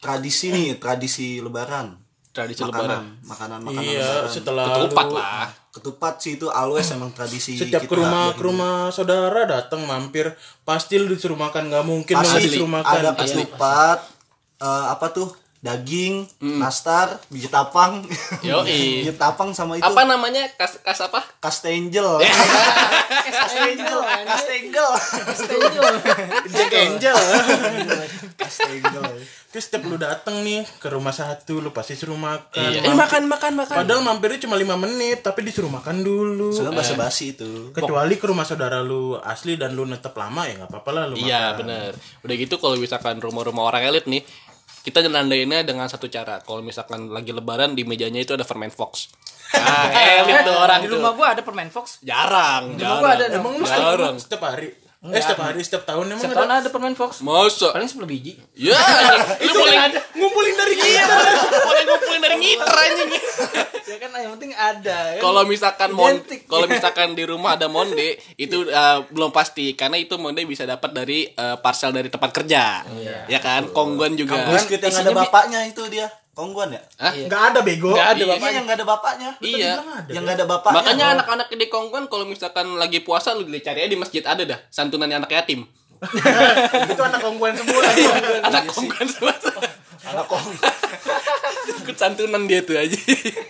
Tradisi 0.00 0.48
nih, 0.48 0.80
tradisi 0.80 1.38
lebaran. 1.38 1.92
Tradisi 2.30 2.62
lebaran. 2.62 3.20
Makanan, 3.20 3.20
makanan, 3.22 3.58
makanan 3.62 3.82
iya 3.84 4.00
lebaran. 4.00 4.32
setelah 4.32 4.64
Ketupat 4.80 5.06
lu- 5.06 5.16
lah. 5.16 5.48
Ketupat 5.70 6.14
sih 6.18 6.32
itu 6.34 6.46
always 6.48 6.88
emang 6.88 7.12
tradisi 7.12 7.54
setiap 7.54 7.84
ke 7.84 7.86
kita. 7.86 8.00
rumah 8.00 8.32
ke 8.32 8.42
rumah 8.42 8.74
saudara 8.88 9.46
datang 9.46 9.84
mampir 9.84 10.34
pasti 10.64 10.98
lu 10.98 11.06
disuruh 11.06 11.38
makan 11.38 11.70
nggak 11.70 11.84
mungkin 11.84 12.14
lu 12.16 12.24
Pasti 12.24 12.42
disuruh 12.48 12.66
makan 12.72 12.90
ada 12.96 13.12
ketupat, 13.14 13.98
eh, 14.58 14.86
apa 14.88 15.06
tuh? 15.10 15.30
Daging, 15.60 16.24
nastar, 16.56 17.20
biji 17.28 17.44
tapang. 17.46 18.00
Yoi. 18.40 18.64
biji 19.04 19.12
tapang 19.14 19.52
sama 19.52 19.76
itu 19.76 19.84
Apa 19.84 20.02
namanya? 20.02 20.48
Kas 20.50 20.80
kas 20.80 20.96
apa? 21.02 21.20
Kastengel. 21.36 22.16
Kastengel. 23.28 24.00
Kastengel. 24.24 24.90
Jack 26.48 26.72
Angel 26.72 27.18
Kastengel. 28.40 29.04
terus 29.50 29.66
setiap 29.66 29.82
lu 29.84 29.98
datang 29.98 30.40
nih 30.40 30.62
ke 30.78 30.86
rumah 30.86 31.10
satu 31.10 31.58
lu 31.58 31.70
pasti 31.70 31.92
suruh 31.92 32.14
makan 32.14 32.70
Iya. 32.70 32.86
Eh 32.86 32.94
makan 32.94 33.26
makan 33.26 33.52
makan. 33.56 33.76
padahal 33.76 33.98
mampirnya 34.00 34.38
cuma 34.40 34.54
lima 34.54 34.78
menit 34.78 35.20
tapi 35.20 35.42
disuruh 35.42 35.66
makan 35.68 36.00
dulu 36.00 36.54
Sudah 36.54 36.70
basa-basi 36.70 37.34
itu. 37.34 37.74
kecuali 37.74 38.14
ke 38.14 38.24
rumah 38.24 38.46
saudara 38.46 38.78
lu 38.78 39.18
asli 39.18 39.58
dan 39.58 39.74
lu 39.74 39.82
netep 39.84 40.14
lama 40.14 40.46
ya 40.46 40.54
nggak 40.54 40.70
apa-apa 40.70 40.90
lah 40.92 41.04
lu 41.04 41.14
Iya 41.18 41.50
makan. 41.50 41.58
bener 41.58 41.90
Udah 42.22 42.34
gitu 42.36 42.54
kalau 42.56 42.76
misalkan 42.76 43.18
rumah-rumah 43.18 43.66
orang 43.66 43.82
elit 43.84 44.06
nih 44.06 44.22
Kita 44.80 45.04
nandainnya 45.04 45.60
dengan 45.62 45.86
satu 45.86 46.08
cara. 46.08 46.40
Kalau 46.40 46.60
misalkan 46.60 47.08
lagi 47.08 47.30
lebaran 47.30 47.76
di 47.76 47.84
mejanya 47.84 48.20
itu 48.20 48.32
ada 48.32 48.44
permen 48.44 48.72
fox. 48.72 49.08
Nah 49.50 49.90
elit 49.90 50.46
tuh 50.46 50.54
orang 50.54 50.78
Di 50.78 50.86
tuh. 50.86 51.02
rumah 51.02 51.10
gua 51.10 51.34
ada 51.34 51.42
permen 51.42 51.74
fox. 51.74 51.98
Jarang 52.06 52.78
Di 52.78 52.86
rumah 52.86 52.86
jarang 52.86 53.02
gua 53.02 53.10
ada 53.18 53.24
emang 53.34 53.52
lu 53.58 53.64
Jarang. 53.66 54.14
setiap, 54.14 54.38
setiap 54.38 54.42
hari 55.00 55.16
Eh 55.16 55.20
setiap 55.24 55.40
hari 55.40 55.60
setiap 55.64 55.84
tahun 55.88 56.12
emang 56.12 56.20
Setiap 56.20 56.44
tahun 56.44 56.50
ada. 56.52 56.60
ada 56.60 56.68
permen 56.68 56.92
Fox. 56.92 57.24
Masa? 57.24 57.72
Paling 57.72 57.88
10 57.88 58.04
biji. 58.04 58.36
Ya, 58.52 58.76
lu 59.48 59.52
boleh 59.56 59.76
Ngumpulin 60.12 60.54
dari 60.60 60.74
kita. 60.76 61.16
boleh 61.64 61.82
ngumpulin 61.88 62.20
dari 62.20 62.36
anjing. 62.36 63.10
ya 63.90 63.96
kan 63.96 64.10
yang 64.12 64.32
penting 64.36 64.52
ada 64.52 65.16
kan. 65.16 65.22
Kalau 65.24 65.42
misalkan 65.48 65.90
mon, 65.96 66.20
kalau 66.44 66.66
misalkan 66.68 67.16
di 67.16 67.24
rumah 67.24 67.56
ada 67.56 67.72
monde, 67.72 68.20
itu 68.36 68.68
eh, 68.68 68.98
belum 69.08 69.32
pasti 69.32 69.72
karena 69.72 69.96
itu 69.96 70.20
monde 70.20 70.44
bisa 70.44 70.68
dapat 70.68 70.92
dari 70.92 71.32
eh, 71.32 71.56
parcel 71.64 71.96
dari 71.96 72.12
tempat 72.12 72.30
kerja. 72.36 72.84
Ya 73.24 73.40
kan? 73.40 73.72
Kongguan 73.72 74.20
juga. 74.20 74.52
Biskuit 74.52 74.84
yang 74.84 75.00
ada 75.00 75.16
bapaknya 75.16 75.64
itu 75.64 75.80
dia. 75.88 76.12
Kongguan 76.30 76.70
ya? 76.70 76.80
Hah? 76.96 77.12
Enggak 77.12 77.42
ada 77.52 77.60
bego. 77.60 77.90
Nggak 77.90 78.08
ada 78.08 78.16
Iya, 78.16 78.26
bapaknya. 78.26 78.46
Iya 78.46 78.54
yang 78.54 78.64
nggak 78.64 78.78
ada 78.78 78.86
bapaknya. 78.86 79.30
Iya. 79.40 79.72
Yang 80.08 80.22
nggak 80.24 80.36
ada 80.38 80.46
bapaknya. 80.46 80.76
Makanya 80.78 81.06
anak-anak 81.14 81.46
di 81.52 81.66
Kongguan 81.66 82.04
kalau 82.06 82.24
misalkan 82.24 82.66
lagi 82.74 82.98
puasa 83.00 83.34
lu 83.34 83.44
cari 83.44 83.78
aja 83.82 83.90
di 83.90 83.98
masjid 83.98 84.22
ada 84.22 84.42
dah 84.42 84.58
santunannya 84.68 85.18
anak 85.18 85.32
yatim. 85.32 85.66
itu 86.88 87.02
anak 87.02 87.20
kongguan 87.20 87.52
semua. 87.52 87.84
anak 88.42 88.64
Kongguan 88.66 89.04
semua. 89.04 89.36
anak 90.00 90.24
kong. 90.26 90.48
Ikut 91.76 91.92
santunan 91.94 92.48
dia 92.48 92.64
tuh 92.64 92.72
aja. 92.72 92.96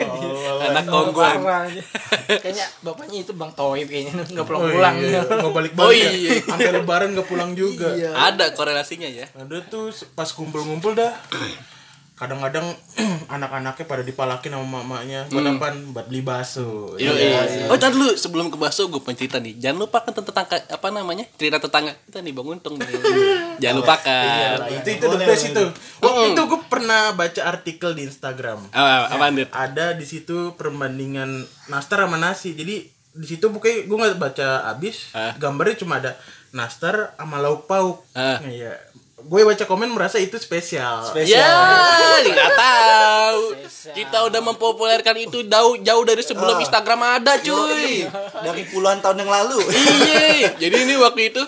Oh, 0.03 0.59
anak 0.61 0.83
Kongguan. 0.85 1.39
Kayaknya 2.27 2.67
bapaknya 2.83 3.23
itu 3.23 3.33
Bang 3.33 3.55
Toib 3.55 3.87
kayaknya 3.87 4.19
nggak 4.27 4.45
pulang-pulang. 4.45 4.95
Nggak 4.99 5.53
balik 5.55 5.73
Oh, 5.79 5.87
balik. 5.87 6.11
iya. 6.11 6.31
Sampai 6.43 6.73
lebaran 6.75 7.15
nggak 7.15 7.29
pulang 7.29 7.55
juga. 7.55 7.95
Ada 8.19 8.51
korelasinya 8.51 9.07
ya. 9.07 9.31
Ada 9.31 9.63
tuh 9.65 9.95
pas 10.13 10.27
kumpul-ngumpul 10.27 10.99
dah. 10.99 11.15
Kadang-kadang 12.21 12.77
anak-anaknya 13.35 13.85
pada 13.89 14.05
dipalakin 14.05 14.53
sama 14.53 14.85
mamanya 14.85 15.25
buat 15.33 15.41
apaan? 15.41 15.97
Buat 15.97 16.13
beli 16.13 16.21
bakso. 16.21 16.93
Yo, 17.01 17.17
Iya. 17.17 17.41
iya. 17.49 17.65
Oh, 17.73 17.81
tadi 17.81 17.97
dulu 17.97 18.13
sebelum 18.13 18.53
ke 18.53 18.61
bakso 18.61 18.93
gue 18.93 19.01
pengen 19.01 19.25
cerita 19.25 19.41
nih. 19.41 19.57
Jangan 19.57 19.89
lupakan 19.89 20.13
tentang 20.13 20.29
tetangga 20.29 20.57
apa 20.69 20.89
namanya? 20.93 21.25
Cerita 21.41 21.57
tetangga 21.57 21.97
kita 21.97 22.21
nih 22.21 22.33
Bang 22.37 22.53
Untung 22.53 22.77
nih. 22.77 22.85
Jangan 23.65 23.77
lupakan. 23.81 24.57
Nah, 24.61 24.69
itu 24.69 24.89
itu 25.01 25.05
the 25.09 25.19
best 25.25 25.45
itu. 25.49 25.65
Waktu 26.05 26.25
itu 26.37 26.43
gue 26.45 26.61
pernah 26.69 27.17
baca 27.17 27.41
artikel 27.49 27.91
di 27.97 28.03
Instagram. 28.05 28.69
Apa 28.69 29.17
apaan, 29.17 29.41
Dit? 29.41 29.49
Ada 29.57 29.97
di 29.97 30.05
situ 30.05 30.53
perbandingan 30.61 31.49
nastar 31.73 32.05
sama 32.05 32.21
nasi. 32.21 32.53
Jadi 32.53 32.85
di 33.11 33.27
situ 33.27 33.49
pokoknya 33.49 33.89
gue 33.89 33.97
nggak 33.97 34.21
baca 34.21 34.69
abis. 34.69 35.17
Ah. 35.17 35.33
Gambarnya 35.41 35.81
cuma 35.81 36.05
ada 36.05 36.21
nastar 36.53 37.17
sama 37.17 37.41
lauk 37.41 37.65
pauk. 37.65 38.05
Ah. 38.13 38.45
Iya. 38.45 38.77
Gue 39.27 39.43
baca 39.45 39.65
komen 39.69 39.91
merasa 39.93 40.17
itu 40.17 40.37
spesial. 40.41 41.05
Spesial. 41.05 41.41
Ya, 41.41 42.25
nggak 42.35 42.53
tahu. 42.57 43.43
Kita 43.93 44.19
udah 44.29 44.41
mempopulerkan 44.41 45.17
itu 45.19 45.45
jauh 45.45 45.75
jauh 45.81 46.05
dari 46.05 46.23
sebelum 46.25 46.57
Instagram 46.61 47.21
ada, 47.21 47.37
cuy. 47.41 48.07
Dari 48.45 48.63
puluhan 48.73 49.05
tahun 49.05 49.25
yang 49.27 49.31
lalu. 49.31 49.61
Iya. 49.71 50.57
Jadi 50.57 50.77
ini 50.89 50.95
waktu 50.97 51.33
itu 51.35 51.43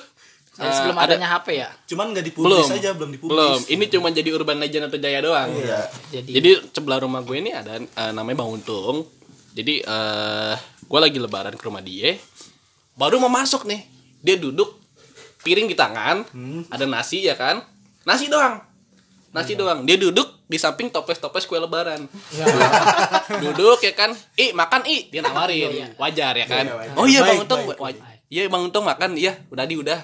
eh, 0.61 0.73
sebelum 0.73 0.97
ada 0.97 1.17
adanya 1.17 1.29
HP 1.39 1.47
ya. 1.57 1.71
Cuman 1.89 2.13
nggak 2.13 2.25
belum 2.33 2.37
dipublis 2.53 2.71
aja, 2.73 2.91
belum 2.93 3.11
dipublis. 3.17 3.33
belum 3.33 3.59
ini 3.73 3.85
cuma 3.89 4.09
jadi 4.13 4.31
urban 4.37 4.59
legend 4.61 4.93
atau 4.93 4.99
jaya 5.01 5.19
doang 5.25 5.49
Iya. 5.57 5.81
Jadi, 6.13 6.31
jadi 6.33 6.51
sebelah 6.73 6.99
rumah 7.01 7.25
gue 7.25 7.37
ini 7.41 7.51
ada 7.57 7.81
eh, 7.81 8.13
namanya 8.13 8.45
bang 8.45 8.51
untung 8.53 9.09
jadi 9.53 9.85
eh 9.85 10.55
gue 10.89 11.01
lagi 11.01 11.17
lebaran 11.21 11.57
ke 11.57 11.65
rumah 11.65 11.81
dia 11.85 12.17
baru 12.97 13.17
mau 13.21 13.33
masuk 13.33 13.65
nih 13.65 13.85
dia 14.21 14.37
duduk 14.37 14.82
piring 15.43 15.67
di 15.69 15.77
tangan 15.77 16.25
ada 16.71 16.85
nasi 16.87 17.27
ya 17.27 17.35
kan? 17.37 17.63
Nasi 18.03 18.27
doang. 18.27 18.63
Nasi 19.33 19.57
doang. 19.57 19.87
Dia 19.89 19.97
duduk 19.97 20.45
di 20.45 20.61
samping 20.61 20.93
toples-toples 20.93 21.49
kue 21.49 21.57
lebaran. 21.57 22.05
Duduk 23.43 23.81
ya 23.81 23.97
kan? 23.97 24.13
I 24.37 24.53
makan 24.53 24.85
i 24.85 25.09
dia 25.09 25.25
nawarin. 25.25 25.97
Wajar 25.97 26.37
ya 26.37 26.45
kan? 26.45 26.69
oh 26.99 27.09
iya 27.09 27.25
bang 27.25 27.41
untung. 27.41 27.65
iya 28.29 28.45
bang 28.45 28.63
untung 28.69 28.85
makan. 28.85 29.17
Iya 29.17 29.41
udah 29.49 29.65
di 29.65 29.81
udah. 29.81 30.01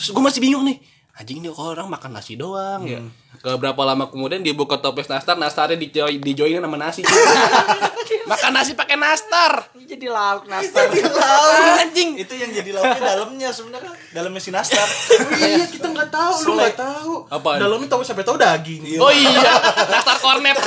Terus 0.00 0.16
gue 0.16 0.22
masih 0.24 0.40
bingung 0.40 0.64
nih 0.64 0.80
anjing 1.20 1.44
ini 1.44 1.52
orang 1.52 1.84
makan 1.84 2.16
nasi 2.16 2.40
doang 2.40 2.88
ya 2.88 2.96
ke 3.40 3.52
berapa 3.60 3.76
lama 3.84 4.08
kemudian 4.08 4.40
dia 4.40 4.56
buka 4.56 4.80
toples 4.80 5.04
nastar 5.08 5.36
nastarnya 5.36 5.76
dijoin 5.76 6.16
dijoinin 6.16 6.64
sama 6.64 6.80
nasi 6.80 7.04
makan 8.32 8.50
nasi 8.56 8.72
pakai 8.72 8.96
nastar 8.96 9.68
jadi 9.90 10.06
lauk 10.06 10.46
nastar. 10.46 10.86
anjing 11.82 12.14
Itu 12.14 12.38
yang 12.38 12.54
jadi 12.54 12.70
lauknya 12.70 13.00
dalamnya 13.02 13.50
sebenarnya 13.50 13.90
dalamnya 14.14 14.38
si 14.38 14.54
nastar. 14.54 14.86
iya 15.34 15.66
kita 15.66 15.90
nggak 15.90 16.08
tahu, 16.14 16.34
lu 16.46 16.52
nggak 16.54 16.78
tahu. 16.78 17.14
Apaan? 17.26 17.58
Dalamnya 17.58 17.88
tahu 17.90 18.02
sampai 18.06 18.22
tahu 18.22 18.38
daging. 18.38 19.02
oh 19.02 19.10
iya 19.10 19.50
nastar 19.90 20.16
kornet 20.22 20.54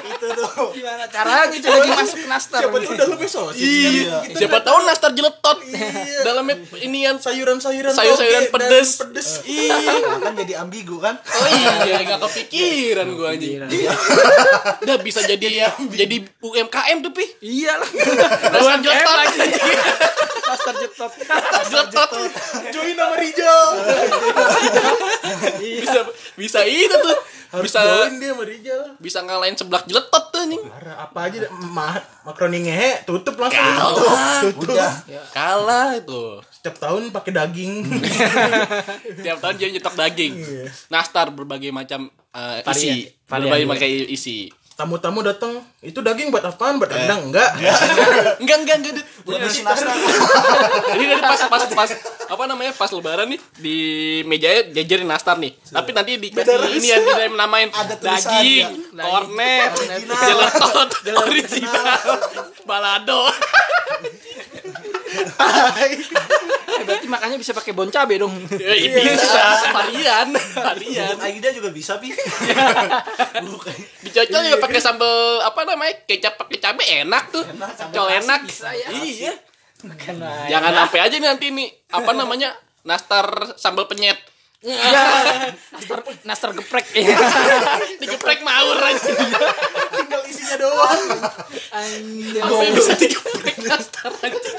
itu 0.00 0.26
tuh. 0.32 0.68
Gimana 0.72 1.04
caranya 1.08 1.54
itu 1.54 1.66
lagi 1.68 1.90
masuk 1.92 2.18
ke 2.24 2.28
nastar? 2.28 2.60
Siapa 2.64 2.76
tahu 2.78 2.94
dalamnya 2.96 3.28
sosis. 3.28 3.60
iya 3.60 4.16
Kita 4.24 4.38
siapa 4.38 4.50
nggak 4.52 4.64
tahu 4.64 4.78
nastar 4.86 5.10
jeletot 5.12 5.58
dalamnya 6.26 6.56
inian 6.82 7.16
sayuran-sayuran 7.20 7.92
sayur-sayuran 7.92 8.44
pedes 8.48 8.90
pedes. 9.02 9.28
iya 9.44 9.76
kan 10.22 10.32
jadi 10.38 10.52
ambigu 10.62 10.96
kan. 10.98 11.18
Oh 11.20 11.48
iya, 11.48 12.00
nggak 12.04 12.20
kepikiran 12.20 13.06
gua 13.14 13.34
anjing. 13.34 13.62
Udah 14.82 14.96
bisa 15.02 15.20
jadi 15.24 15.68
jadi 15.76 16.16
UMKM 16.40 16.96
tuh 17.04 17.12
pi. 17.12 17.24
Iya 17.42 17.76
lah. 17.80 17.90
Nastar 18.52 18.78
jeletot 18.80 19.14
lagi. 19.16 19.38
Nastar 20.52 20.76
jetot. 20.76 21.12
jeletot. 21.64 22.10
Join 22.68 22.92
sama 22.92 23.16
Rijal. 23.16 23.68
Bisa 25.80 26.00
bisa 26.32 26.60
itu 26.64 26.92
tuh. 26.92 27.18
Harus 27.52 27.68
Bisa 27.68 27.80
join 27.84 28.16
dia 28.16 28.32
sama 28.32 28.44
Rijal. 28.44 28.82
bisa 28.96 29.18
ngalahin 29.20 29.52
seblak 29.52 29.84
jeletot 29.84 30.24
tuh 30.28 30.40
anjing. 30.40 30.62
Apa 30.96 31.28
aja 31.28 31.48
ma 31.68 32.00
makroni 32.24 32.64
ngehe 32.64 33.04
tutup 33.04 33.36
langsung. 33.36 33.60
Kalah. 33.60 34.40
Tutup. 34.40 34.72
Udah. 34.72 34.92
Kalah 35.32 35.88
itu. 35.96 36.40
Setiap 36.48 36.76
tahun 36.80 37.12
pakai 37.12 37.32
daging. 37.32 37.72
Tiap 39.24 39.38
tahun 39.40 39.54
dia 39.56 39.68
nyetok 39.68 39.94
daging. 39.96 40.32
Nastar 40.88 41.28
berbagai 41.28 41.68
macam 41.68 42.08
eh, 42.32 42.64
isi, 42.72 43.12
Varian. 43.28 43.52
Berbagai 43.52 43.66
macam 43.68 43.88
isi. 44.08 44.48
Tamu-tamu 44.72 45.20
datang, 45.20 45.60
itu 45.84 46.00
daging 46.00 46.32
buat 46.32 46.42
apaan? 46.48 46.80
Buat 46.80 46.90
rendang? 46.96 47.24
Enggak. 47.28 47.50
Enggak 48.40 48.56
enggak 48.64 48.76
enggak. 48.80 48.92
Dit. 48.96 49.04
Buat 49.28 49.46
si 49.52 49.60
nastar. 49.60 49.92
Jadi 50.96 51.04
dari 51.12 51.22
pas 51.22 51.40
pas 51.46 51.62
pas 51.68 51.90
apa 52.32 52.44
namanya 52.48 52.72
pas 52.72 52.88
lebaran 52.88 53.28
nih 53.28 53.40
di 53.60 53.76
mejanya 54.24 54.72
jajarin 54.72 55.08
nastar 55.08 55.36
nih. 55.36 55.52
Tapi 55.68 55.90
nanti 55.92 56.12
dikasih 56.16 56.80
ini 56.80 56.88
yang 56.88 57.04
dia 57.04 57.28
namain 57.28 57.68
tulisan, 57.68 58.00
daging, 58.00 58.68
ya. 58.96 59.02
kornet, 59.04 59.70
jeletot, 60.08 60.90
original, 61.28 62.00
balado. 62.64 63.28
Eh, 66.72 66.84
berarti 66.88 67.06
makanya 67.06 67.36
bisa 67.36 67.52
pakai 67.52 67.76
bon 67.76 67.92
cabe 67.92 68.16
dong. 68.16 68.32
Ya, 68.56 68.72
bisa 69.12 69.44
varian, 69.70 70.28
varian. 70.56 71.16
Aida 71.20 71.52
juga 71.52 71.68
bisa 71.68 72.00
pi. 72.00 72.10
Bubuk 73.44 73.68
Aida. 73.68 73.86
Dicocol 74.02 74.40
juga 74.48 74.58
pakai 74.60 74.80
sambal 74.80 75.44
apa 75.44 75.60
namanya? 75.68 75.94
Kecap 76.08 76.40
pakai 76.40 76.58
cabe 76.58 76.84
enak 76.84 77.28
tuh. 77.28 77.44
Col 77.92 78.08
enak. 78.08 78.40
Iya. 78.88 79.32
Karena 79.82 80.46
Jangan 80.48 80.72
sampai 80.86 81.00
aja 81.02 81.14
nih 81.18 81.28
nanti 81.28 81.46
nih 81.52 81.68
apa 81.92 82.10
namanya? 82.16 82.56
Nastar 82.82 83.26
sambal 83.60 83.86
penyet. 83.86 84.18
nastar 85.74 85.98
nastar 86.22 86.50
geprek. 86.54 86.86
Iya. 86.98 87.18
Digeprek 87.98 88.46
maur 88.46 88.78
aja. 88.78 89.10
Tinggal 89.90 90.22
isinya 90.30 90.56
doang. 90.62 91.02
Anjir. 91.74 92.42
Sampai 92.46 92.70
bisa 92.70 92.94
digeprek 92.94 93.56
nastar 93.66 94.12
aja. 94.22 94.50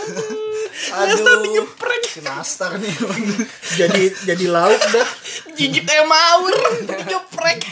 Aduh. 1.08 1.40
Digeprek. 1.48 2.04
Si 2.04 2.20
nastar 2.20 2.76
nih. 2.84 2.96
jadi 3.80 4.04
jadi 4.28 4.46
lauk 4.52 4.84
dah. 4.92 5.08
Gigit 5.56 5.88
kayak 5.88 6.04
maur. 6.04 6.56
Digeprek. 6.84 7.64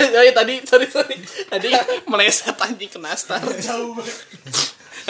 Iya 0.00 0.32
tadi 0.32 0.64
sorry 0.64 0.88
sorry 0.88 1.18
tadi 1.50 1.68
meleset 2.06 2.56
anjing 2.56 2.88
ke 2.88 2.98
nastar. 3.02 3.42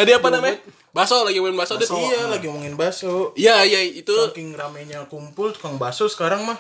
Tadi 0.00 0.12
apa 0.16 0.28
namanya? 0.32 0.56
Baso 0.90 1.22
lagi 1.22 1.38
main 1.38 1.52
baso, 1.52 1.76
Dit. 1.76 1.86
Iya, 1.86 2.26
lagi 2.26 2.48
ngomongin 2.48 2.74
bakso. 2.74 3.36
Iya 3.36 3.62
iya 3.62 3.84
itu 3.84 4.10
Saking 4.10 4.56
ramenya 4.56 5.04
kumpul 5.06 5.52
tukang 5.52 5.76
bakso 5.76 6.08
sekarang 6.08 6.42
mah. 6.42 6.56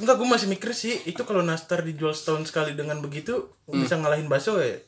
Enggak, 0.00 0.16
gue 0.16 0.26
masih 0.26 0.48
mikir 0.48 0.72
sih, 0.72 0.98
itu 1.04 1.20
kalau 1.22 1.44
nastar 1.44 1.84
dijual 1.84 2.10
setahun 2.10 2.48
sekali 2.48 2.72
dengan 2.72 2.98
begitu 2.98 3.52
bisa 3.68 4.00
ngalahin 4.00 4.26
bakso 4.26 4.56
ya. 4.58 4.80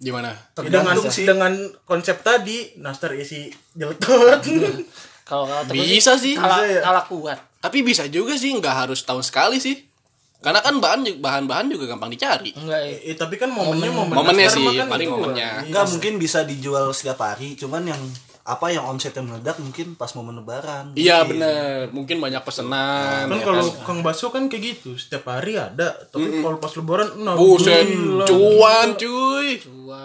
gimana? 0.00 0.32
dengan 0.56 0.96
Tergantung 0.96 1.12
sih. 1.12 1.28
dengan 1.28 1.52
konsep 1.84 2.24
tadi 2.24 2.72
nastar 2.80 3.12
isi 3.14 3.52
jeletot. 3.76 4.40
Kalau 5.28 5.44
kalau 5.44 5.60
Bisa 5.68 6.16
sih. 6.16 6.40
Kalah, 6.40 6.64
Bisa 6.64 6.72
ya. 6.72 6.80
kalah 6.80 7.04
kuat. 7.04 7.36
Tapi 7.60 7.84
bisa 7.84 8.08
juga 8.08 8.32
sih 8.32 8.48
nggak 8.48 8.88
harus 8.88 9.04
tahun 9.04 9.20
sekali 9.20 9.60
sih. 9.60 9.84
Karena 10.38 10.62
kan 10.62 10.78
bahan 10.78 11.00
bahan-bahan 11.18 11.66
juga 11.66 11.90
gampang 11.90 12.08
dicari. 12.08 12.54
Enggak 12.54 12.78
ya. 12.80 12.94
eh, 13.04 13.16
tapi 13.18 13.34
kan 13.34 13.50
momennya 13.50 13.90
momen 13.90 14.14
Momennya 14.14 14.46
sih, 14.46 14.62
kan 14.62 14.86
paling 14.86 15.08
itu, 15.08 15.14
momennya. 15.16 15.50
Enggak 15.66 15.84
mungkin 15.90 16.12
bisa 16.16 16.46
dijual 16.46 16.86
setiap 16.90 17.18
hari, 17.20 17.54
cuman 17.54 17.82
yang 17.84 18.02
apa 18.48 18.72
yang 18.72 18.86
omsetnya 18.86 19.20
meledak 19.20 19.60
mungkin 19.60 19.92
pas 19.92 20.08
momen 20.14 20.40
lebaran. 20.40 20.94
Iya 20.94 21.20
bener, 21.22 21.90
mungkin 21.90 22.16
banyak 22.16 22.40
pesanan. 22.40 23.28
Kan 23.28 23.34
ya 23.34 23.44
kalau 23.44 23.66
kan? 23.66 23.84
kang 23.84 24.00
bakso 24.00 24.30
kan 24.30 24.46
kayak 24.46 24.78
gitu, 24.78 24.94
setiap 24.94 25.28
hari 25.28 25.58
ada. 25.58 25.92
Tapi 26.08 26.40
kalau 26.40 26.56
pas 26.56 26.72
lebaran 26.72 27.12
nah 27.18 27.36
Buset, 27.36 27.84
gila, 27.84 28.24
cuan 28.24 28.88
cuy. 28.94 29.48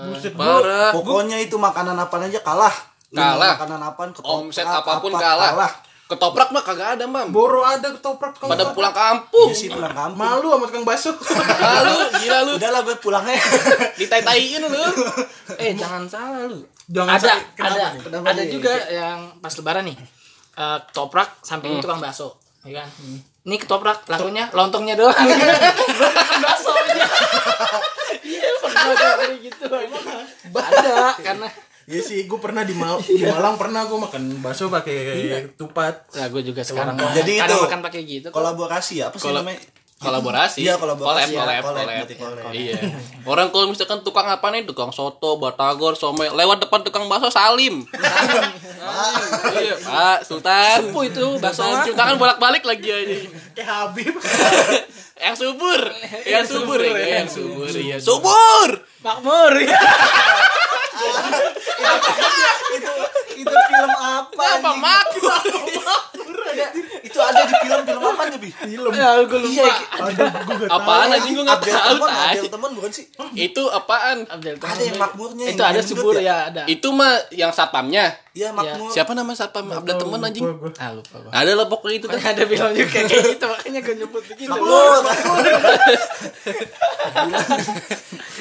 Buset, 0.09 0.33
gua- 0.33 0.59
Parah. 0.59 0.91
Pokoknya 0.91 1.39
itu 1.39 1.55
makanan 1.55 1.95
apa 1.95 2.19
aja 2.19 2.41
kalah. 2.41 2.75
Kalah. 3.13 3.53
makanan 3.55 3.79
apaan 3.85 4.09
ketoprak 4.09 4.41
Omset 4.41 4.65
apa 4.65 4.91
pun 4.97 5.13
apa, 5.13 5.21
kalah. 5.21 5.71
Ketoprak 6.03 6.51
mah 6.51 6.59
kagak 6.59 6.99
ada, 6.99 7.07
Mam. 7.07 7.31
Boro 7.31 7.63
ada 7.63 7.87
ketoprak 7.95 8.35
tukang 8.35 8.51
Pada 8.51 8.75
pulang 8.75 8.91
kampung. 8.91 9.49
Iya 9.49 9.55
sih 9.55 9.69
pulang 9.71 9.95
kampung 9.95 10.19
Malu 10.19 10.47
sama 10.51 10.65
tukang 10.67 10.83
bakso. 10.83 11.11
Lalu 11.15 11.93
gila 12.19 12.37
lu 12.43 12.51
udahlah 12.59 12.81
gue 12.83 12.95
pulangnya 12.99 13.39
ditai-taiin 13.99 14.67
lu. 14.67 14.83
Eh 15.55 15.71
jangan 15.79 16.03
salah 16.11 16.43
lu. 16.45 16.59
Jangan 16.91 17.15
ada 17.15 17.23
salah. 17.23 17.41
Kenapa 17.55 17.71
ada 17.71 17.85
nih? 17.95 18.01
Kenapa 18.03 18.25
ada 18.35 18.41
nih? 18.43 18.51
juga 18.51 18.73
yang 18.91 19.19
pas 19.39 19.53
lebaran 19.55 19.83
nih. 19.87 19.97
Eh 20.53 20.79
ketoprak 20.91 21.29
sampingnya 21.39 21.79
tukang 21.79 22.03
bakso, 22.03 22.35
ya 22.67 22.83
kan? 22.83 22.89
Ini 23.43 23.55
ketoprak 23.59 24.07
lakunya 24.07 24.47
lontongnya 24.51 24.95
doang. 24.99 25.15
Baksonya. 26.43 27.07
Iya, 28.23 28.55
pernah 28.55 28.95
ada 28.95 29.07
kayak 29.19 29.37
gitu. 29.43 29.67
Ada 30.47 30.95
karena 31.19 31.47
Iya 31.83 32.01
sih, 32.01 32.19
gue 32.23 32.39
pernah 32.39 32.63
di, 32.63 32.71
Mal 32.71 32.95
di 32.99 33.23
Malang 33.23 33.59
pernah 33.59 33.83
gue 33.83 33.99
makan 33.99 34.39
bakso 34.39 34.71
pakai 34.71 34.95
tupat. 35.53 36.07
Nah, 36.15 36.27
gue 36.31 36.41
juga 36.41 36.63
sekarang 36.63 36.95
Jadi 36.95 37.35
kadang 37.35 37.59
itu, 37.59 37.65
makan 37.67 37.81
pakai 37.83 38.01
gitu. 38.03 38.27
kok. 38.31 38.35
kolaborasi 38.35 39.03
ya 39.03 39.11
apa 39.11 39.19
sih 39.19 39.27
Kolab- 39.27 39.43
namanya 39.43 39.59
Kolaborasi. 40.03 40.59
Iya, 40.59 40.75
kolaborasi. 40.75 41.31
Collab, 41.31 41.47
Collab, 41.47 41.63
collab. 41.63 41.85
berarti 41.87 42.15
collab. 42.19 42.51
Iya. 42.51 42.75
Orang 43.23 43.47
kalau 43.55 43.71
misalkan 43.71 44.03
tukang 44.03 44.27
apa 44.27 44.51
nih, 44.51 44.67
tukang 44.67 44.91
soto, 44.91 45.39
batagor, 45.39 45.95
somai, 45.95 46.27
lewat 46.27 46.59
depan 46.59 46.83
tukang 46.83 47.07
bakso 47.07 47.31
salim. 47.31 47.87
Iya, 49.47 49.75
Pak 49.79 50.27
Sultan. 50.27 50.91
Sepuh 50.91 51.03
itu 51.07 51.25
bakso. 51.39 51.63
Cium 51.87 51.95
tangan 51.95 52.19
bolak-balik 52.19 52.67
lagi 52.67 52.83
aja. 52.91 53.15
Kayak 53.55 53.67
Habib. 53.71 54.13
yang 55.23 55.35
subur, 55.39 55.81
yang 56.27 56.43
subur, 56.43 56.79
ya, 56.83 57.23
yang 57.23 57.29
subur, 57.31 57.71
iya. 57.71 57.95
Subur. 57.95 58.69
Makmur. 58.99 59.53
itu 62.73 62.93
itu 63.37 63.53
film 63.53 63.93
apa 63.93 64.31
Apa 64.33 64.45
anjing? 64.57 64.79
makmur? 64.79 65.41
itu 66.53 66.92
ada 67.23 67.41
di 67.43 67.55
film 67.63 67.81
film 67.83 68.01
apa 68.03 68.23
nih 68.27 68.39
bi 68.39 68.49
Film. 68.53 68.91
Ya, 68.93 69.09
gue 69.23 69.39
lupa. 69.39 69.65
Aduh, 70.03 70.27
gue 70.29 70.55
gak 70.63 70.69
Apaan 70.71 71.07
anjing 71.11 71.33
gua 71.35 71.43
enggak 71.43 71.59
Abdel 71.59 71.73
tahu, 71.73 71.87
teman. 71.95 72.09
Abdel 72.13 72.49
teman 72.51 72.69
bukan 72.75 72.91
sih 72.91 73.05
Itu 73.33 73.63
apaan? 73.69 74.17
Abdel 74.27 74.55
ada 74.59 74.83
yang 74.83 74.97
makmurnya 74.99 75.45
Itu 75.51 75.61
yang 75.61 75.71
ada 75.73 75.81
subur 75.83 76.13
ya? 76.17 76.23
ya, 76.23 76.37
ada. 76.51 76.61
Itu 76.67 76.87
mah 76.91 77.13
yang 77.31 77.51
satpamnya. 77.51 78.05
iya 78.33 78.49
makmur 78.49 78.89
Siapa 78.89 79.13
nama 79.13 79.31
satpam? 79.33 79.69
Abdel 79.69 79.95
teman 79.99 80.19
anjing. 80.21 80.43
Ah, 80.81 80.89
lupa 80.93 81.15
gua. 81.21 81.31
Ada 81.31 81.51
lah 81.53 81.67
pokoknya 81.69 81.95
itu 82.01 82.07
kan. 82.09 82.19
Ada 82.19 82.43
film 82.49 82.71
juga 82.73 82.89
kayak 82.89 83.07
gitu 83.33 83.45
makanya 83.45 83.79
gue 83.81 83.95
nyebut 84.01 84.23
begitu. 84.25 84.49
makmur 84.49 85.03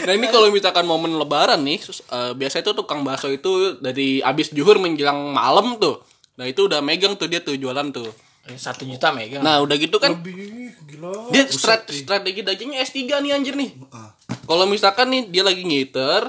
Nah 0.02 0.12
ini 0.16 0.26
kalau 0.32 0.48
misalkan 0.50 0.84
momen 0.88 1.14
lebaran 1.14 1.60
nih, 1.62 1.78
eh, 1.84 2.32
biasanya 2.34 2.64
tuh 2.72 2.82
tukang 2.82 3.04
bakso 3.06 3.28
itu 3.30 3.78
dari 3.78 4.18
abis 4.24 4.50
juhur 4.50 4.80
menjelang 4.82 5.30
malam 5.30 5.78
tuh. 5.78 6.02
Nah 6.40 6.48
itu 6.48 6.66
udah 6.66 6.80
megang 6.80 7.14
tuh 7.14 7.28
dia 7.28 7.44
tuh 7.44 7.54
jualan 7.54 7.92
tuh. 7.92 8.08
Satu 8.52 8.82
juta 8.82 9.10
megang. 9.10 9.40
Nah 9.40 9.58
udah 9.58 9.76
gitu 9.76 9.96
kan 9.96 10.12
Lebih 10.12 10.74
gila. 10.84 11.30
dia 11.30 11.46
strat- 11.46 11.86
strategi 11.86 12.42
dagingnya 12.42 12.82
S3 12.82 12.98
nih 13.18 13.30
anjir 13.32 13.54
nih. 13.54 13.70
Ah. 13.88 14.10
Kalau 14.42 14.66
misalkan 14.66 15.08
nih 15.08 15.30
dia 15.30 15.42
lagi 15.42 15.62
ngiter 15.62 16.26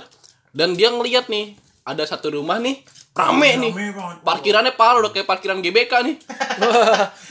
dan 0.51 0.73
dia 0.73 0.87
ngeliat 0.87 1.25
nih 1.25 1.57
ada 1.83 2.05
satu 2.05 2.31
rumah 2.31 2.57
nih 2.57 2.79
rame 3.13 3.49
nih. 3.59 3.71
Rame 3.71 3.87
banget. 3.91 4.17
Parkirannya 4.21 4.73
parah 4.73 4.97
udah 4.99 5.11
kayak 5.11 5.25
parkiran 5.25 5.59
GBK 5.59 5.93
nih. 6.03 6.15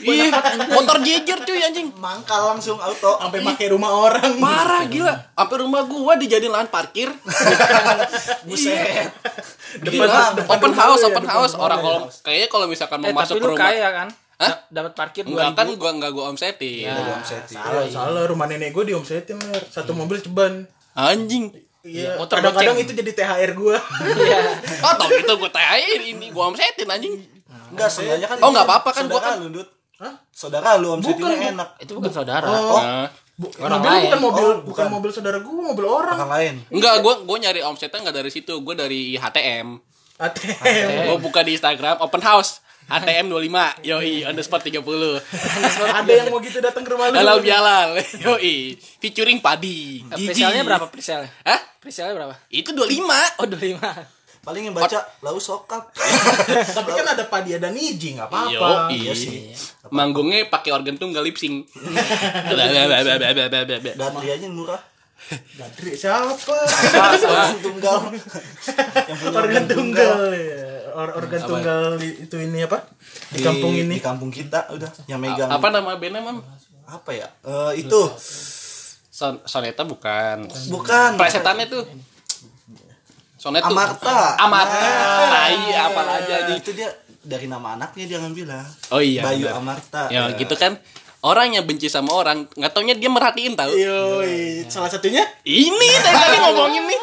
Iya, 0.03 0.35
motor 0.67 0.99
jejer 0.99 1.39
cuy 1.39 1.63
anjing. 1.63 1.87
mangkal 1.95 2.51
langsung 2.51 2.75
auto 2.75 3.15
Sampai 3.15 3.39
pakai 3.39 3.71
rumah 3.71 3.87
orang. 3.89 4.35
Parah 4.35 4.83
gila. 4.83 5.15
Sampai 5.33 5.57
rumah 5.57 5.87
gua 5.87 6.19
dijadiin 6.19 6.51
lahan 6.51 6.67
parkir. 6.67 7.07
buset 8.47 9.11
Depan, 9.73 10.05
Gila. 10.05 10.37
depan 10.37 10.53
open 10.53 10.73
house, 10.73 11.01
ya, 11.01 11.07
open 11.09 11.23
depan 11.23 11.33
house. 11.33 11.53
Orang 11.55 11.79
lu 11.79 11.83
kalau 11.83 11.99
kayaknya 12.21 12.47
kalau 12.47 12.65
misalkan 12.67 12.97
mau 12.99 13.09
eh, 13.09 13.15
masuk 13.15 13.33
ke 13.33 13.41
lu 13.41 13.47
rumah 13.49 13.61
kaya 13.63 13.87
kan? 13.89 14.07
Hah? 14.43 14.51
Da- 14.67 14.83
Dapat 14.83 14.93
parkir 14.93 15.23
Enggak 15.23 15.49
2000. 15.49 15.57
kan 15.57 15.67
gua 15.75 15.91
enggak 15.93 16.11
gua 16.11 16.25
omsetin. 16.29 16.83
Ya, 16.83 16.95
omsetin. 17.13 17.55
Salah, 17.55 17.85
salah. 17.85 18.23
Rumah 18.25 18.45
nenek 18.45 18.69
gue 18.69 18.83
diomsetin, 18.85 19.39
Mer. 19.39 19.63
Satu 19.65 19.91
mobil 19.91 20.17
ceban. 20.17 20.67
Anjing. 20.93 21.49
Iya, 21.81 22.15
motor 22.15 22.39
kadang-kadang 22.39 22.79
itu 22.79 22.91
jadi 22.91 23.11
THR 23.13 23.51
gue. 23.53 23.75
Iya. 24.17 24.39
Oh, 24.85 24.93
tau 24.93 25.07
gitu 25.09 25.33
gua 25.33 25.49
THR 25.49 25.99
ini 26.01 26.27
gua 26.29 26.47
omsetin 26.49 26.87
anjing. 26.87 27.15
enggak 27.69 27.87
sebenarnya 27.87 28.27
kan 28.27 28.37
Oh, 28.37 28.49
nggak 28.49 28.63
apa-apa 28.63 28.89
kan, 28.91 29.03
gua 29.05 29.19
kan- 29.19 29.37
lu 29.37 29.51
Dut. 29.51 29.67
Hah? 29.95 30.13
saudara 30.29 30.75
lu 30.75 30.89
omsetinnya 30.91 31.53
enak 31.53 31.69
Itu 31.77 31.95
bukan 31.95 32.09
saudara. 32.09 32.43
Oh, 32.45 32.77
Nah, 32.77 33.07
bu- 33.33 33.51
Orang 33.57 33.77
mobil 33.77 33.89
lain. 33.89 34.03
bukan 34.05 34.19
mobil, 34.21 34.43
Oh, 34.43 34.53
bukan 34.53 34.63
bukan. 34.65 34.85
mobil 34.89 35.11
saudara 35.11 35.37
gue, 35.37 35.51
mobil 35.53 35.85
orang. 35.85 36.17
orang 36.17 36.31
lain 36.31 36.53
enggak 36.69 36.95
gua 36.99 37.13
gua 37.21 37.37
nyari 37.37 37.61
omsetnya 37.61 37.99
enggak 37.99 38.15
dari 38.15 38.29
situ, 38.29 38.53
gua 38.59 38.75
dari 38.75 39.15
HTM. 39.15 39.67
ATM. 40.15 40.87
Gua 41.05 41.17
buka 41.19 41.41
di 41.41 41.53
Instagram 41.53 41.99
open 41.99 42.21
house 42.21 42.62
HTM 42.85 43.25
25 43.27 43.83
Yoi 43.83 44.23
underscore 44.23 44.61
30 44.61 44.79
Ada 45.93 46.11
yang 46.13 46.27
mau 46.27 46.39
gitu 46.39 46.59
datang 46.59 46.81
ke 46.81 46.89
rumah 46.89 47.07
lu. 47.07 47.15
Halal 47.15 47.39
bihalal 47.39 47.89
Yoi 48.23 48.75
Featuring 48.97 49.39
padi 49.39 50.03
Eh, 50.03 50.17
Gigi. 50.17 50.27
Presale 50.39 50.61
berapa 50.61 50.87
presale? 50.87 51.27
Hah? 51.41 51.59
Presale 51.77 52.11
berapa? 52.11 52.35
Itu 52.47 52.71
25 52.71 53.39
Oh, 53.39 53.45
25. 53.45 54.43
paling 54.43 54.63
yang 54.65 54.75
baca 54.75 54.99
lau 55.19 55.39
sokap 55.39 55.95
Tapi 56.75 56.89
kan 56.91 57.07
ada 57.07 57.23
padi 57.25 57.55
ada 57.55 57.67
niji, 57.67 58.11
nggak 58.13 58.27
apa-apa. 58.27 58.91
Yoi 58.91 58.99
iya 58.99 59.13
sih 59.13 59.55
Manggungnya 59.87 60.47
pakai 60.47 60.71
organ 60.71 60.95
tunggal 60.95 61.23
lip 61.23 61.35
sync 61.35 61.63
Gatrianya 63.93 64.49
murah 64.49 64.83
Gadri 65.55 65.95
siapa? 65.95 66.35
Organ 66.35 67.55
tunggal 67.57 67.95
yang 68.11 69.15
punya 69.15 69.31
organ 69.33 69.63
tunggal 69.65 70.19
ya. 70.35 70.72
Or- 70.93 71.13
organ 71.17 71.41
tunggal 71.41 71.97
i- 71.97 72.23
itu 72.23 72.35
ini 72.37 72.63
apa? 72.63 72.85
Di 73.29 73.41
kampung 73.41 73.73
ini. 73.73 73.97
di 73.97 74.01
kampung 74.01 74.29
kita 74.29 74.69
udah 74.69 74.89
yang 75.05 75.17
megang. 75.17 75.49
Apa 75.49 75.67
nama 75.67 75.97
bandnya 75.97 76.21
mam? 76.21 76.39
apa 76.83 77.09
ya? 77.09 77.27
Eh, 77.41 77.81
itu. 77.81 78.01
Son 79.09 79.41
Soneta 79.43 79.81
bukan. 79.81 80.45
Bukan. 80.69 81.17
Presetannya 81.17 81.65
tuh. 81.65 81.83
Sonet 83.37 83.59
tuh. 83.59 83.75
Amarta. 83.75 84.39
Amarta. 84.39 84.79
Nah. 84.79 85.29
Tai 85.29 85.57
apa 85.75 86.01
aja 86.15 86.35
nih 86.47 86.57
itu 86.63 86.71
dia 86.71 86.87
dari 87.19 87.47
nama 87.47 87.75
anaknya 87.75 88.05
dia 88.07 88.17
ngambil 88.23 88.45
lah. 88.47 88.63
Oh 88.89 89.03
iya 89.03 89.19
Bayu 89.19 89.47
benar. 89.47 89.59
Amarta. 89.59 90.01
Ya 90.07 90.31
gitu 90.31 90.55
kan. 90.55 90.79
Orang 91.23 91.55
yang 91.55 91.63
benci 91.63 91.87
sama 91.87 92.11
orang 92.11 92.47
nggak 92.51 92.71
taunya 92.71 92.95
dia 92.95 93.07
merhatiin 93.07 93.55
tau. 93.55 93.71
Yoi, 93.71 94.67
salah 94.67 94.91
satunya? 94.91 95.23
Ini 95.43 95.89
tadi 96.03 96.35
ngomongin 96.39 96.83
nih 96.83 96.99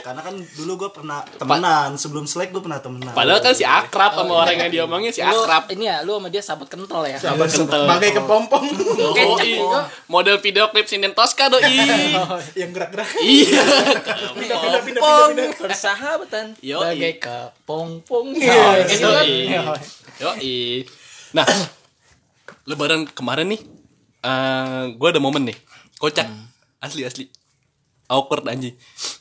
karena 0.00 0.20
kan 0.20 0.34
dulu 0.54 0.72
gue 0.78 0.90
pernah 0.90 1.20
temenan 1.32 1.94
sebelum 1.94 2.24
selek 2.24 2.50
gue 2.50 2.60
pernah 2.60 2.78
temenan 2.78 3.10
Padahal 3.10 3.40
kan 3.40 3.52
si 3.52 3.62
akrab 3.62 4.12
sama 4.14 4.34
orang 4.38 4.56
yang 4.58 4.70
diomongin 4.70 5.08
si 5.08 5.20
Lu, 5.20 5.42
akrab 5.42 5.68
ini 5.70 5.84
ya, 5.84 6.00
lu 6.00 6.14
sama 6.14 6.28
dia 6.28 6.40
sabut 6.40 6.64
kental 6.64 7.04
ya. 7.04 7.16
sahabat 7.16 7.48
Kental. 7.48 7.82
bagai 7.86 8.10
kepompong 8.14 8.64
Doi. 8.98 9.48
itu. 9.50 9.64
Model 10.06 10.36
video 10.38 10.68
klip 10.68 10.84
Sinden 10.84 11.12
Tosca 11.12 11.48
doi 11.48 11.64
yang 12.60 12.70
gerak-gerak. 12.70 13.08
Iya 13.18 13.62
Pindah, 14.34 14.80
pindah, 14.80 15.00
Kepong. 15.00 15.28
pindah. 15.30 15.48
Persahabatan 15.58 16.44
Yoi. 16.60 16.84
bagai. 16.94 17.16
Iya, 18.34 18.50
Oh, 18.50 18.72
kayak 18.72 18.86
gitu 18.86 19.06
kan. 19.06 19.24
Yoi. 19.24 19.80
Yoi. 20.18 20.56
Nah, 21.30 21.46
lebaran 22.64 23.04
kemarin 23.06 23.48
nih, 23.48 23.60
eh 24.20 24.82
gue 24.90 25.08
ada 25.08 25.18
momen 25.18 25.44
nih, 25.44 25.56
kocak, 25.96 26.24
asli 26.78 27.02
asli, 27.02 27.28
awkward 28.06 28.44
anjing. 28.44 28.76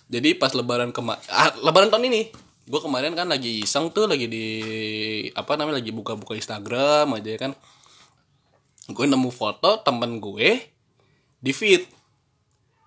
Jadi 0.07 0.39
pas 0.39 0.51
lebaran 0.55 0.95
kemarin, 0.95 1.19
ah, 1.27 1.51
lebaran 1.59 1.91
tahun 1.91 2.07
ini, 2.07 2.31
gue 2.67 2.79
kemarin 2.79 3.11
kan 3.11 3.27
lagi 3.27 3.63
iseng 3.63 3.91
tuh, 3.91 4.07
lagi 4.07 4.31
di 4.31 4.45
apa 5.35 5.59
namanya, 5.59 5.83
lagi 5.83 5.91
buka-buka 5.91 6.35
Instagram 6.35 7.11
aja 7.19 7.35
kan. 7.35 7.51
Gue 8.87 9.03
nemu 9.03 9.27
foto 9.35 9.83
temen 9.83 10.23
gue 10.23 10.63
di 11.43 11.51
feed. 11.51 11.83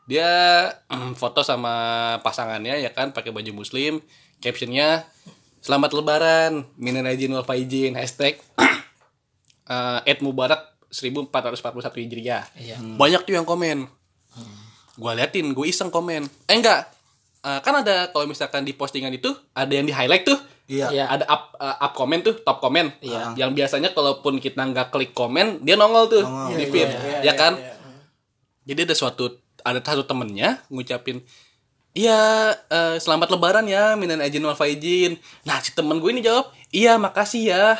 Dia 0.09 0.29
mm, 0.89 1.15
foto 1.15 1.45
sama 1.45 2.17
pasangannya 2.25 2.81
ya 2.81 2.91
kan, 2.97 3.13
pakai 3.13 3.31
baju 3.31 3.63
muslim, 3.63 4.01
captionnya 4.41 5.05
Selamat 5.61 5.93
Lebaran, 5.93 6.65
minal 6.81 7.05
aidin 7.05 7.37
wal 7.37 7.45
faizin, 7.45 7.93
hashtag 7.93 8.41
eh, 9.69 10.09
Eid 10.09 10.25
Mubarak 10.25 10.73
1441 10.89 12.01
Hijriah. 12.01 12.49
Iya. 12.57 12.81
Banyak 12.81 13.29
tuh 13.29 13.37
yang 13.37 13.45
komen. 13.45 13.85
Gua 14.97 15.13
liatin, 15.13 15.53
gue 15.53 15.67
iseng 15.69 15.93
komen. 15.93 16.25
Eh 16.49 16.57
enggak, 16.57 16.89
Eh, 17.41 17.61
kan 17.65 17.73
ada 17.81 18.13
kalau 18.13 18.29
misalkan 18.29 18.69
di 18.69 18.77
postingan 18.77 19.09
itu 19.17 19.33
ada 19.57 19.73
yang 19.73 19.89
di 19.89 19.95
highlight 19.97 20.29
tuh. 20.29 20.37
iya 20.69 20.93
Iya. 20.93 21.05
Ada 21.09 21.25
up 21.25 21.57
eh, 21.57 21.77
up 21.81 21.93
komen 21.97 22.21
tuh, 22.21 22.37
top 22.45 22.61
komen. 22.61 22.93
Iya. 23.01 23.33
Yang 23.33 23.51
biasanya 23.57 23.91
kalaupun 23.97 24.37
kita 24.37 24.61
nggak 24.61 24.93
klik 24.93 25.17
komen, 25.17 25.65
dia 25.65 25.81
nongol 25.81 26.13
tuh 26.13 26.25
Nongol. 26.25 26.61
di 26.61 26.65
feed, 26.69 26.91
ya 27.25 27.33
kan? 27.33 27.57
Jadi 28.69 28.81
ada 28.85 28.95
suatu 28.95 29.41
ada 29.65 29.81
satu 29.81 30.05
temennya 30.05 30.61
ngucapin 30.69 31.25
Iya, 31.91 32.55
eh, 32.71 32.97
selamat 33.03 33.35
lebaran 33.35 33.67
ya, 33.67 33.99
minan 33.99 34.23
aijin 34.23 34.47
wal 34.47 34.55
faizin. 34.55 35.19
Nah, 35.43 35.59
si 35.59 35.75
temen 35.75 35.99
gue 35.99 36.11
ini 36.15 36.23
jawab, 36.23 36.47
iya 36.71 36.95
makasih 36.95 37.51
ya. 37.51 37.75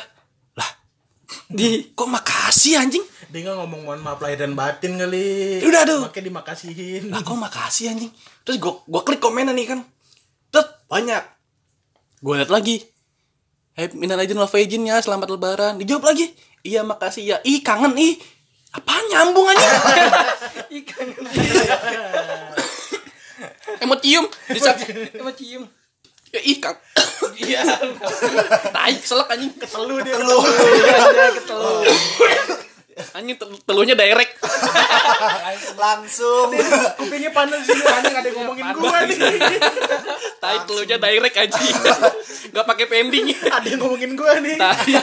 Di 1.51 1.91
kok 1.95 2.09
makasih 2.09 2.79
anjing? 2.79 3.03
Dia 3.31 3.39
nggak 3.47 3.57
ngomong 3.63 3.81
mohon 3.87 4.01
maaf 4.03 4.19
lahir 4.19 4.43
dan 4.43 4.55
batin 4.55 4.99
kali. 4.99 5.63
Udah, 5.63 5.87
aduh. 5.87 6.01
Makanya 6.07 6.25
dimakasihin. 6.31 7.11
Lah 7.11 7.23
kok 7.23 7.39
makasih 7.39 7.91
anjing? 7.91 8.11
Terus 8.43 8.57
gue 8.59 8.73
gue 8.87 9.01
klik 9.07 9.21
komennya 9.23 9.55
nih 9.55 9.67
kan. 9.71 9.79
Terus 10.51 10.67
banyak. 10.91 11.23
Gue 12.19 12.33
liat 12.39 12.51
lagi. 12.51 12.83
Happy 13.71 13.95
minal 13.95 14.19
aidin 14.19 14.35
wal 14.35 14.51
faizin 14.51 14.83
ya, 14.83 14.99
selamat 14.99 15.31
lebaran. 15.31 15.79
Dijawab 15.79 16.11
lagi. 16.11 16.35
Iya, 16.61 16.83
makasih 16.83 17.23
ya. 17.23 17.37
Ih, 17.47 17.63
kangen 17.63 17.95
ih. 17.95 18.19
Apaan 18.71 19.03
nyambung 19.11 19.47
aja? 19.51 19.67
Ikan 20.71 21.07
Emot 23.81 23.99
cium. 23.99 24.29
Bisa 24.47 24.77
Emang 25.17 25.35
cium. 25.35 25.65
Ya, 26.31 26.41
ih, 26.41 26.57
kang. 26.57 26.77
Iya. 27.41 27.63
Tai, 28.75 28.93
selek 28.97 29.29
anjing. 29.29 29.51
Ketelu 29.55 29.95
dia. 30.03 30.15
Iya, 30.17 31.27
ketelu. 31.37 31.71
Anjing 33.17 33.33
tel- 33.39 33.63
telunya 33.65 33.95
direct. 33.97 34.37
langsung 35.73 36.53
Kupingnya 37.01 37.33
panas 37.33 37.65
sini 37.65 37.81
anjing 37.81 38.13
ada 38.13 38.27
yang 38.29 38.37
ngomongin 38.45 38.67
gua 38.77 38.97
nih. 39.09 39.17
Tai 40.37 40.57
telunya 40.69 40.97
direct 41.01 41.35
anjing. 41.39 41.75
Enggak 42.51 42.65
pakai 42.67 42.85
pending. 42.85 43.25
Ada 43.41 43.67
yang 43.73 43.79
ngomongin 43.81 44.11
gua 44.13 44.37
nih. 44.37 44.53
Tai. 44.59 44.93